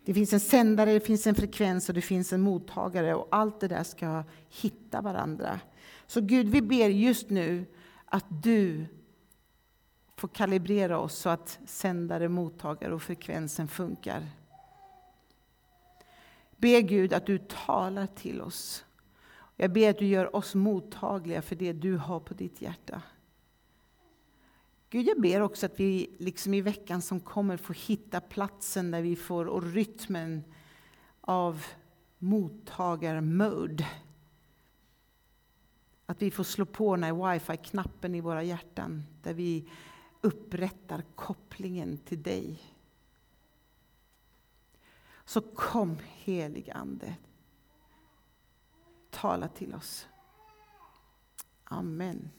Det 0.05 0.13
finns 0.13 0.33
en 0.33 0.39
sändare, 0.39 0.93
det 0.93 0.99
finns 0.99 1.27
en 1.27 1.35
frekvens 1.35 1.89
och 1.89 1.95
det 1.95 2.01
finns 2.01 2.33
en 2.33 2.41
mottagare 2.41 3.15
och 3.15 3.27
allt 3.31 3.59
det 3.59 3.67
där 3.67 3.83
ska 3.83 4.23
hitta 4.49 5.01
varandra. 5.01 5.59
Så 6.07 6.21
Gud, 6.21 6.49
vi 6.49 6.61
ber 6.61 6.89
just 6.89 7.29
nu 7.29 7.65
att 8.05 8.25
du 8.29 8.85
får 10.15 10.27
kalibrera 10.27 10.99
oss 10.99 11.17
så 11.17 11.29
att 11.29 11.59
sändare, 11.65 12.29
mottagare 12.29 12.93
och 12.93 13.01
frekvensen 13.01 13.67
funkar. 13.67 14.23
Be 16.57 16.81
Gud 16.81 17.13
att 17.13 17.25
du 17.25 17.37
talar 17.37 18.07
till 18.07 18.41
oss. 18.41 18.85
Jag 19.55 19.71
ber 19.71 19.89
att 19.89 19.97
du 19.97 20.05
gör 20.05 20.35
oss 20.35 20.55
mottagliga 20.55 21.41
för 21.41 21.55
det 21.55 21.73
du 21.73 21.97
har 21.97 22.19
på 22.19 22.33
ditt 22.33 22.61
hjärta. 22.61 23.01
Gud, 24.89 25.07
jag 25.07 25.21
ber 25.21 25.41
också 25.41 25.65
att 25.65 25.79
vi 25.79 26.15
liksom 26.17 26.53
i 26.53 26.61
veckan 26.61 27.01
som 27.01 27.19
kommer 27.19 27.57
får 27.57 27.73
hitta 27.73 28.21
platsen 28.21 28.91
där 28.91 29.01
vi 29.01 29.15
får, 29.15 29.45
och 29.45 29.63
rytmen 29.63 30.43
av 31.21 31.65
mottagarmode. 32.17 33.87
Att 36.05 36.21
vi 36.21 36.31
får 36.31 36.43
slå 36.43 36.65
på 36.65 36.95
den 36.95 37.03
här 37.03 37.31
wifi-knappen 37.31 38.15
i 38.15 38.21
våra 38.21 38.43
hjärtan, 38.43 39.03
där 39.23 39.33
vi 39.33 39.69
upprättar 40.21 41.03
kopplingen 41.15 41.97
till 41.97 42.23
dig. 42.23 42.59
Så 45.25 45.41
kom 45.41 45.97
helig 46.03 46.69
Ande. 46.69 47.15
Tala 49.09 49.47
till 49.47 49.75
oss. 49.75 50.07
Amen. 51.63 52.29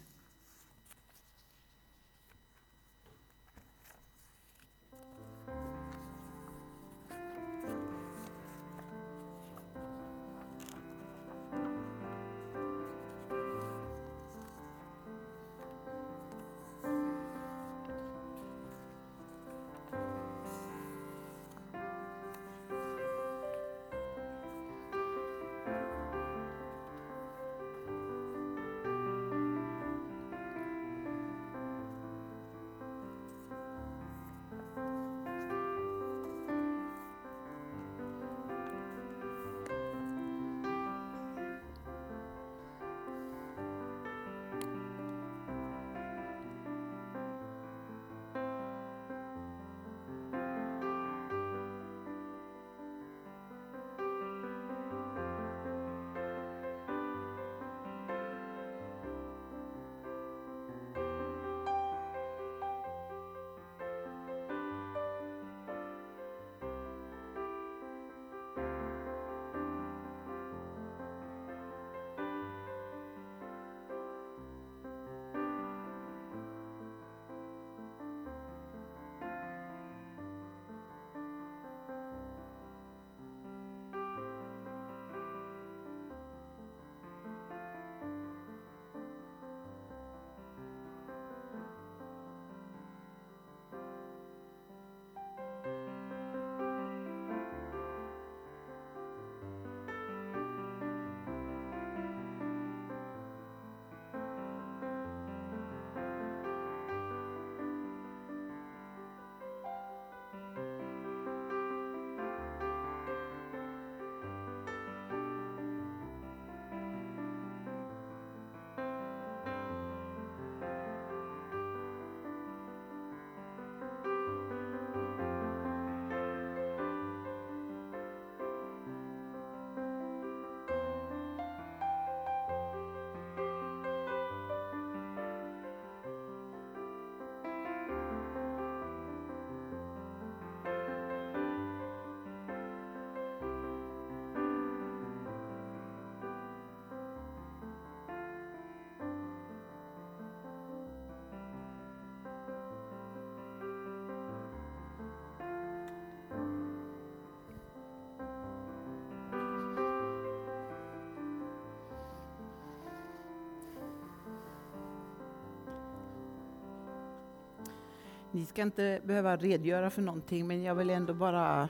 Ni 168.33 168.47
ska 168.47 168.63
inte 168.63 169.01
behöva 169.05 169.37
redogöra 169.37 169.91
för 169.91 170.03
någonting, 170.03 170.47
men 170.47 170.63
jag 170.63 170.75
vill 170.75 170.91
ändå 170.91 171.15
bara... 171.15 171.69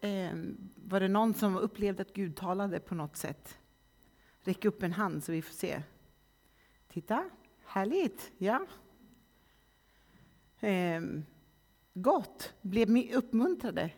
Eh, 0.00 0.32
var 0.74 1.00
det 1.00 1.08
någon 1.08 1.34
som 1.34 1.56
upplevde 1.56 2.02
att 2.02 2.12
Gud 2.12 2.36
talade 2.36 2.80
på 2.80 2.94
något 2.94 3.16
sätt? 3.16 3.58
Räck 4.40 4.64
upp 4.64 4.82
en 4.82 4.92
hand 4.92 5.24
så 5.24 5.32
vi 5.32 5.42
får 5.42 5.54
se. 5.54 5.82
Titta, 6.88 7.30
härligt! 7.64 8.32
Ja. 8.38 8.66
Eh, 10.60 11.02
gott, 11.94 12.54
blev 12.60 12.90
ni 12.90 13.14
uppmuntrade? 13.14 13.90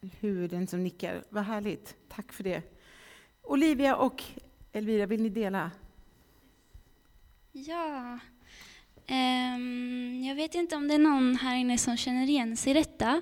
Huvuden 0.00 0.66
som 0.66 0.82
nickar, 0.82 1.24
vad 1.28 1.44
härligt, 1.44 1.96
tack 2.08 2.32
för 2.32 2.44
det. 2.44 2.62
Olivia 3.42 3.96
och 3.96 4.22
Elvira, 4.72 5.06
vill 5.06 5.22
ni 5.22 5.28
dela? 5.28 5.70
Ja, 7.52 8.18
Um, 9.10 10.24
jag 10.24 10.34
vet 10.34 10.54
inte 10.54 10.76
om 10.76 10.88
det 10.88 10.94
är 10.94 10.98
någon 10.98 11.36
här 11.36 11.56
inne 11.56 11.78
som 11.78 11.96
känner 11.96 12.28
igen 12.28 12.56
sig 12.56 12.70
i 12.70 12.74
detta. 12.74 13.20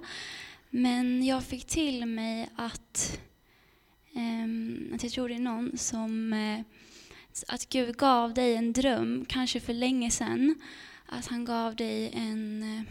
Men 0.70 1.26
jag 1.26 1.44
fick 1.44 1.66
till 1.66 2.06
mig 2.06 2.48
att, 2.56 3.20
um, 4.14 4.90
att 4.94 5.02
jag 5.02 5.12
tror 5.12 5.28
det 5.28 5.34
är 5.34 5.38
någon 5.38 5.78
som, 5.78 6.32
uh, 6.32 6.60
att 7.48 7.68
Gud 7.68 7.96
gav 7.96 8.34
dig 8.34 8.54
en 8.54 8.72
dröm, 8.72 9.24
kanske 9.28 9.60
för 9.60 9.72
länge 9.72 10.10
sedan. 10.10 10.54
Att 11.06 11.26
han 11.26 11.44
gav 11.44 11.76
dig 11.76 12.10
en, 12.14 12.62
uh, 12.62 12.82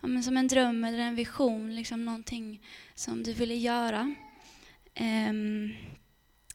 ja, 0.00 0.08
men 0.08 0.22
som 0.22 0.36
en 0.36 0.48
dröm 0.48 0.84
eller 0.84 0.98
en 0.98 1.14
vision, 1.14 1.76
liksom 1.76 2.04
någonting 2.04 2.62
som 2.94 3.22
du 3.22 3.32
ville 3.32 3.54
göra. 3.54 4.14
Um, 5.00 5.74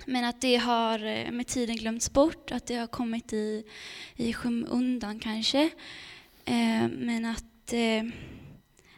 men 0.06 0.26
att 0.26 0.42
det 0.42 0.56
har 0.56 1.06
eh, 1.06 1.32
med 1.32 1.48
tiden 1.48 1.76
glömts 1.76 2.14
bort, 2.14 2.52
att 2.52 2.66
det 2.66 2.76
har 2.76 2.88
kommit 2.88 3.34
i, 3.34 3.64
i 4.16 4.34
skymundan 4.34 5.20
kanske. 5.20 5.64
Eh, 6.46 6.88
men 6.90 7.26
att, 7.26 7.74
eh, 7.74 8.04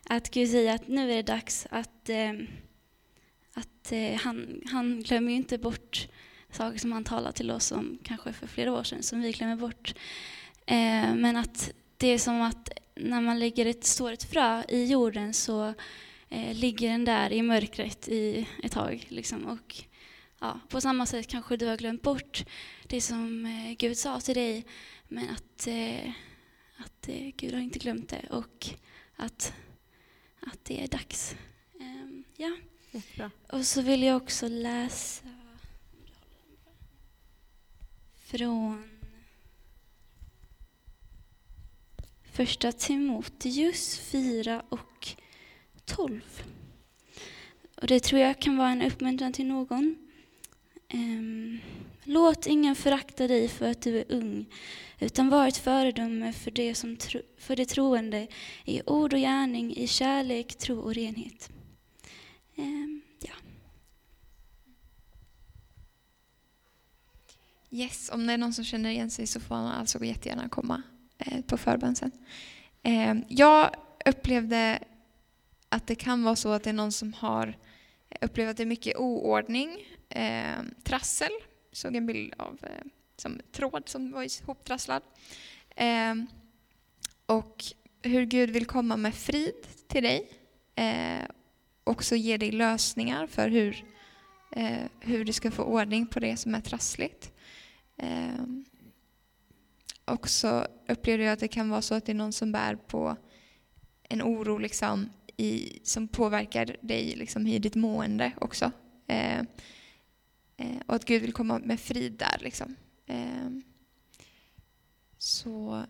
att 0.03 0.31
Gud 0.31 0.49
säger 0.49 0.75
att 0.75 0.87
nu 0.87 1.11
är 1.11 1.15
det 1.15 1.21
dags 1.21 1.67
att, 1.69 2.09
eh, 2.09 2.33
att 3.53 3.91
eh, 3.91 4.15
han, 4.21 4.61
han 4.65 5.01
glömmer 5.01 5.31
ju 5.31 5.37
inte 5.37 5.57
bort 5.57 6.07
saker 6.51 6.79
som 6.79 6.91
han 6.91 7.03
talade 7.03 7.33
till 7.33 7.51
oss 7.51 7.71
om 7.71 7.97
kanske 8.03 8.33
för 8.33 8.47
flera 8.47 8.73
år 8.73 8.83
sedan, 8.83 9.03
som 9.03 9.21
vi 9.21 9.31
glömmer 9.31 9.55
bort. 9.55 9.93
Eh, 10.65 11.15
men 11.15 11.37
att 11.37 11.71
det 11.97 12.07
är 12.07 12.17
som 12.17 12.41
att 12.41 12.69
när 12.95 13.21
man 13.21 13.39
lägger 13.39 13.65
ett, 13.65 13.83
står 13.83 14.11
ett 14.11 14.23
frö 14.23 14.63
i 14.69 14.85
jorden 14.85 15.33
så 15.33 15.73
eh, 16.29 16.53
ligger 16.53 16.89
den 16.89 17.05
där 17.05 17.33
i 17.33 17.41
mörkret 17.41 18.07
i 18.07 18.47
ett 18.63 18.71
tag. 18.71 19.05
Liksom, 19.09 19.45
och 19.45 19.83
ja, 20.39 20.59
på 20.69 20.81
samma 20.81 21.05
sätt 21.05 21.27
kanske 21.27 21.57
du 21.57 21.65
har 21.65 21.77
glömt 21.77 22.01
bort 22.01 22.45
det 22.87 23.01
som 23.01 23.45
eh, 23.45 23.75
Gud 23.77 23.97
sa 23.97 24.19
till 24.21 24.35
dig, 24.35 24.65
men 25.07 25.29
att, 25.29 25.67
eh, 25.67 26.11
att 26.77 27.09
eh, 27.09 27.31
Gud 27.37 27.53
har 27.53 27.61
inte 27.61 27.79
glömt 27.79 28.09
det 28.09 28.25
och 28.29 28.69
att, 29.15 29.53
att 30.39 30.65
det 30.65 30.83
är 30.83 30.87
dags. 30.87 31.35
Ehm, 31.79 32.23
ja. 32.37 32.57
Jättebra. 32.91 33.31
Och 33.49 33.65
så 33.65 33.81
vill 33.81 34.03
jag 34.03 34.17
också 34.17 34.47
läsa 34.47 35.25
från 38.15 38.89
första 42.31 42.71
Timoteus 42.71 43.99
4 43.99 44.63
och 44.69 45.07
12. 45.85 46.43
Och 47.75 47.87
det 47.87 47.99
tror 47.99 48.21
jag 48.21 48.41
kan 48.41 48.57
vara 48.57 48.69
en 48.69 48.81
uppmuntran 48.81 49.33
till 49.33 49.47
någon. 49.47 50.04
Um, 50.93 51.59
Låt 52.07 52.47
ingen 52.47 52.75
förakta 52.75 53.27
dig 53.27 53.47
för 53.47 53.71
att 53.71 53.81
du 53.81 53.97
är 53.97 54.05
ung, 54.09 54.45
utan 54.99 55.29
var 55.29 55.47
ett 55.47 55.57
föredöme 55.57 56.33
för 56.33 56.51
det, 56.51 56.75
som 56.75 56.97
tro, 56.97 57.21
för 57.37 57.55
det 57.55 57.65
troende 57.65 58.27
i 58.65 58.81
ord 58.85 59.13
och 59.13 59.19
gärning, 59.19 59.75
i 59.75 59.87
kärlek, 59.87 60.57
tro 60.57 60.79
och 60.79 60.93
renhet. 60.93 61.49
Um, 62.55 63.01
ja. 63.19 63.33
Yes, 67.69 68.09
om 68.13 68.27
det 68.27 68.33
är 68.33 68.37
någon 68.37 68.53
som 68.53 68.65
känner 68.65 68.89
igen 68.89 69.09
sig 69.09 69.27
så 69.27 69.39
får 69.39 69.55
man 69.55 69.67
alltså 69.67 70.03
jättegärna 70.03 70.49
komma 70.49 70.81
eh, 71.17 71.41
på 71.41 71.57
förbön 71.57 71.95
sen. 71.95 72.11
Eh, 72.83 73.15
jag 73.27 73.75
upplevde 74.05 74.79
att 75.69 75.87
det 75.87 75.95
kan 75.95 76.23
vara 76.23 76.35
så 76.35 76.51
att 76.51 76.63
det 76.63 76.69
är 76.69 76.73
någon 76.73 76.91
som 76.91 77.13
har 77.13 77.57
upplevt 78.21 78.49
att 78.49 78.57
det 78.57 78.63
är 78.63 78.67
mycket 78.67 78.97
oordning, 78.97 79.77
eh, 80.15 80.63
trassel. 80.83 81.31
Såg 81.71 81.95
en 81.95 82.05
bild 82.05 82.33
av 82.37 82.59
eh, 82.63 82.85
som 83.17 83.39
tråd 83.51 83.89
som 83.89 84.11
var 84.11 84.41
ihoptrasslad. 84.41 85.03
Eh, 85.75 86.15
och 87.25 87.63
hur 88.01 88.25
Gud 88.25 88.49
vill 88.49 88.65
komma 88.65 88.97
med 88.97 89.15
frid 89.15 89.67
till 89.87 90.03
dig. 90.03 90.29
Eh, 90.75 91.25
också 91.83 92.15
ge 92.15 92.37
dig 92.37 92.51
lösningar 92.51 93.27
för 93.27 93.49
hur, 93.49 93.85
eh, 94.51 94.83
hur 94.99 95.25
du 95.25 95.33
ska 95.33 95.51
få 95.51 95.63
ordning 95.63 96.07
på 96.07 96.19
det 96.19 96.37
som 96.37 96.55
är 96.55 96.61
trassligt. 96.61 97.31
Eh, 97.97 98.45
också 100.05 100.67
upplever 100.87 101.23
jag 101.23 101.33
att 101.33 101.39
det 101.39 101.47
kan 101.47 101.69
vara 101.69 101.81
så 101.81 101.95
att 101.95 102.05
det 102.05 102.11
är 102.11 102.13
någon 102.13 102.33
som 102.33 102.51
bär 102.51 102.75
på 102.75 103.17
en 104.09 104.21
oro 104.21 104.57
liksom 104.57 105.09
i, 105.37 105.79
som 105.83 106.07
påverkar 106.07 106.77
dig 106.81 107.15
liksom 107.15 107.47
i 107.47 107.59
ditt 107.59 107.75
mående 107.75 108.31
också. 108.41 108.71
Eh, 109.07 109.41
eh, 110.57 110.77
och 110.85 110.95
att 110.95 111.05
Gud 111.05 111.21
vill 111.21 111.33
komma 111.33 111.59
med 111.59 111.79
frid 111.79 112.13
där. 112.13 112.37
Liksom. 112.41 112.75
Eh, 113.05 113.49
så 115.17 115.85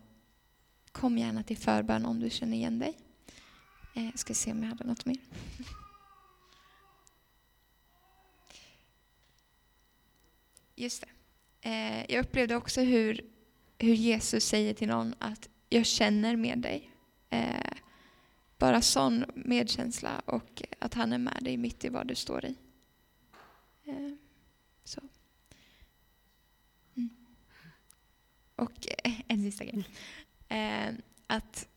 kom 0.92 1.18
gärna 1.18 1.42
till 1.42 1.56
förbön 1.56 2.06
om 2.06 2.20
du 2.20 2.30
känner 2.30 2.56
igen 2.56 2.78
dig. 2.78 2.98
Eh, 3.94 4.04
jag 4.04 4.18
ska 4.18 4.34
se 4.34 4.52
om 4.52 4.62
jag 4.62 4.68
hade 4.68 4.84
något 4.84 5.06
mer. 5.06 5.18
Just 10.74 11.00
det. 11.00 11.08
Eh, 11.68 12.14
jag 12.14 12.24
upplevde 12.24 12.56
också 12.56 12.80
hur, 12.80 13.20
hur 13.78 13.94
Jesus 13.94 14.44
säger 14.44 14.74
till 14.74 14.88
någon 14.88 15.14
att 15.18 15.48
jag 15.68 15.86
känner 15.86 16.36
med 16.36 16.58
dig. 16.58 16.90
Eh, 17.30 17.72
bara 18.58 18.82
sån 18.82 19.24
medkänsla 19.34 20.22
och 20.24 20.62
att 20.78 20.94
han 20.94 21.12
är 21.12 21.18
med 21.18 21.38
dig 21.42 21.56
mitt 21.56 21.84
i 21.84 21.88
vad 21.88 22.06
du 22.06 22.14
står 22.14 22.44
i. 22.44 22.56
Eh, 23.84 24.12
så. 24.84 25.00
Mm. 26.96 27.10
Och 28.56 28.86
eh, 29.04 29.20
en 29.28 29.42
sista 29.42 29.64
grej. 29.64 29.84
Eh, 30.48 30.94
att 31.26 31.68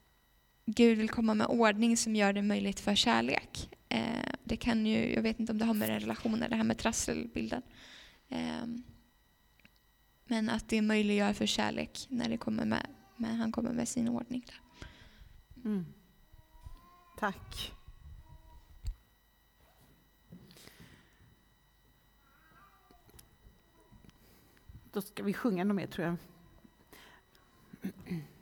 Gud 0.66 0.98
vill 0.98 1.10
komma 1.10 1.34
med 1.34 1.48
ordning 1.48 1.98
som 1.98 2.16
gör 2.16 2.34
det 2.34 2.42
möjligt 2.42 2.80
för 2.80 2.96
kärlek. 2.96 3.70
Eh, 3.90 4.34
det 4.44 4.58
kan 4.58 4.86
ju, 4.86 5.14
jag 5.14 5.22
vet 5.22 5.40
inte 5.40 5.52
om 5.52 5.58
det 5.58 5.66
har 5.66 5.74
med 5.74 5.90
relationer, 5.90 6.50
det 6.50 6.56
här 6.56 6.64
med 6.64 6.78
trasselbilden. 6.78 7.62
Eh, 8.30 8.66
men 10.26 10.50
att 10.50 10.70
det 10.70 10.82
möjliggör 10.82 11.34
för 11.34 11.46
kärlek 11.46 12.08
när 12.10 12.30
det 12.30 12.38
kommer 12.38 12.66
med, 12.66 12.88
med 13.18 13.38
han 13.38 13.52
kommer 13.52 13.74
med 13.74 13.88
sin 13.88 14.10
ordning. 14.10 14.46
Där. 14.48 14.62
Mm. 15.66 15.86
Tack. 17.18 17.72
Då 24.92 25.02
ska 25.02 25.24
vi 25.24 25.34
sjunga 25.34 25.64
något 25.64 25.76
mer 25.76 25.88
tror 25.88 26.08
jag. 26.08 26.18
Mm-hmm. 27.86 28.18